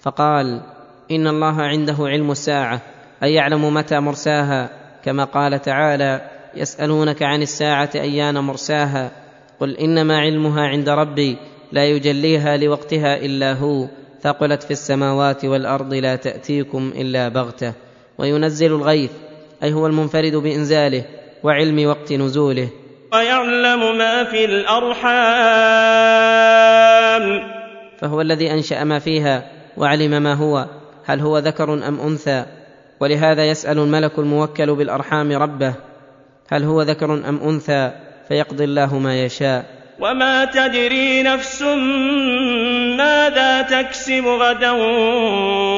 فقال 0.00 0.60
إن 1.10 1.26
الله 1.26 1.62
عنده 1.62 1.96
علم 1.98 2.30
الساعة 2.30 2.82
أي 3.22 3.34
يعلم 3.34 3.74
متى 3.74 4.00
مرساها 4.00 4.70
كما 5.04 5.24
قال 5.24 5.62
تعالى 5.62 6.30
يسألونك 6.54 7.22
عن 7.22 7.42
الساعة 7.42 7.90
أيان 7.94 8.38
مرساها. 8.38 9.10
قل 9.60 9.76
إنما 9.76 10.18
علمها 10.18 10.62
عند 10.62 10.88
ربي 10.88 11.36
لا 11.72 11.86
يجليها 11.86 12.56
لوقتها 12.56 13.16
إلا 13.16 13.52
هو 13.52 13.86
ثقلت 14.22 14.62
في 14.62 14.70
السماوات 14.70 15.44
والأرض 15.44 15.94
لا 15.94 16.16
تأتيكم 16.16 16.92
إلا 16.96 17.28
بغتة. 17.28 17.72
وينزل 18.18 18.66
الغيث 18.66 19.10
أي 19.62 19.72
هو 19.72 19.86
المنفرد 19.86 20.36
بإنزاله 20.36 21.04
وعلم 21.42 21.86
وقت 21.88 22.12
نزوله. 22.12 22.68
ويعلم 23.12 23.98
ما 23.98 24.24
في 24.24 24.44
الأرحام. 24.44 25.10
فهو 27.98 28.20
الذي 28.20 28.52
أنشأ 28.52 28.84
ما 28.84 28.98
فيها 28.98 29.50
وعلم 29.76 30.22
ما 30.22 30.34
هو 30.34 30.66
هل 31.04 31.20
هو 31.20 31.38
ذكر 31.38 31.74
أم 31.88 32.00
أنثى؟ 32.00 32.44
ولهذا 33.00 33.44
يسأل 33.44 33.78
الملك 33.78 34.18
الموكل 34.18 34.74
بالأرحام 34.74 35.32
ربه 35.32 35.74
هل 36.48 36.64
هو 36.64 36.82
ذكر 36.82 37.14
أم 37.14 37.40
أنثى؟ 37.48 38.09
فيقضي 38.30 38.64
الله 38.64 38.98
ما 38.98 39.24
يشاء. 39.24 39.64
وما 40.00 40.44
تدري 40.44 41.22
نفس 41.22 41.62
ماذا 42.98 43.62
تكسب 43.62 44.26
غدا 44.26 44.70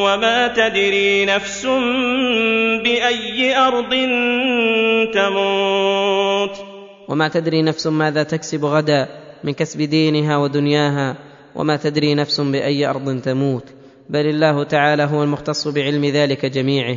وما 0.04 0.48
تدري 0.48 1.24
نفس 1.24 1.66
باي 2.84 3.56
ارض 3.56 3.90
تموت. 5.14 6.56
وما 7.08 7.28
تدري 7.28 7.62
نفس 7.62 7.86
ماذا 7.86 8.22
تكسب 8.22 8.64
غدا 8.64 9.08
من 9.44 9.52
كسب 9.52 9.82
دينها 9.82 10.36
ودنياها 10.36 11.16
وما 11.54 11.76
تدري 11.76 12.14
نفس 12.14 12.40
باي 12.40 12.86
ارض 12.86 13.20
تموت. 13.20 13.64
بل 14.10 14.26
الله 14.26 14.62
تعالى 14.64 15.02
هو 15.02 15.22
المختص 15.22 15.68
بعلم 15.68 16.04
ذلك 16.04 16.46
جميعه. 16.46 16.96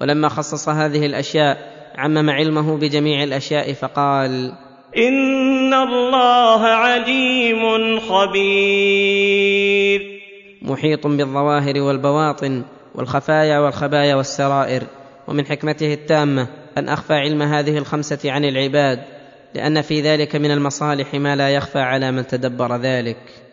ولما 0.00 0.28
خصص 0.28 0.68
هذه 0.68 1.06
الاشياء 1.06 1.74
عمم 1.96 2.30
علمه 2.30 2.76
بجميع 2.76 3.22
الاشياء 3.22 3.72
فقال 3.72 4.63
ان 4.96 5.74
الله 5.74 6.62
عليم 6.66 8.00
خبير. 8.00 9.60
محيط 10.62 11.06
بالظواهر 11.06 11.80
والبواطن 11.80 12.62
والخفايا 12.94 13.58
والخبايا 13.58 14.14
والسرائر. 14.14 14.82
ومن 15.28 15.46
حكمته 15.46 15.92
التامه 15.92 16.48
ان 16.78 16.88
اخفى 16.88 17.14
علم 17.14 17.42
هذه 17.42 17.78
الخمسه 17.78 18.32
عن 18.32 18.44
العباد 18.44 18.98
لأن 19.54 19.82
في 19.82 20.00
ذلك 20.00 20.36
من 20.36 20.50
المصالح 20.50 21.14
ما 21.14 21.36
لا 21.36 21.50
يخفى 21.50 21.78
على 21.78 22.12
من 22.12 22.26
تدبر 22.26 22.76
ذلك. 22.76 23.43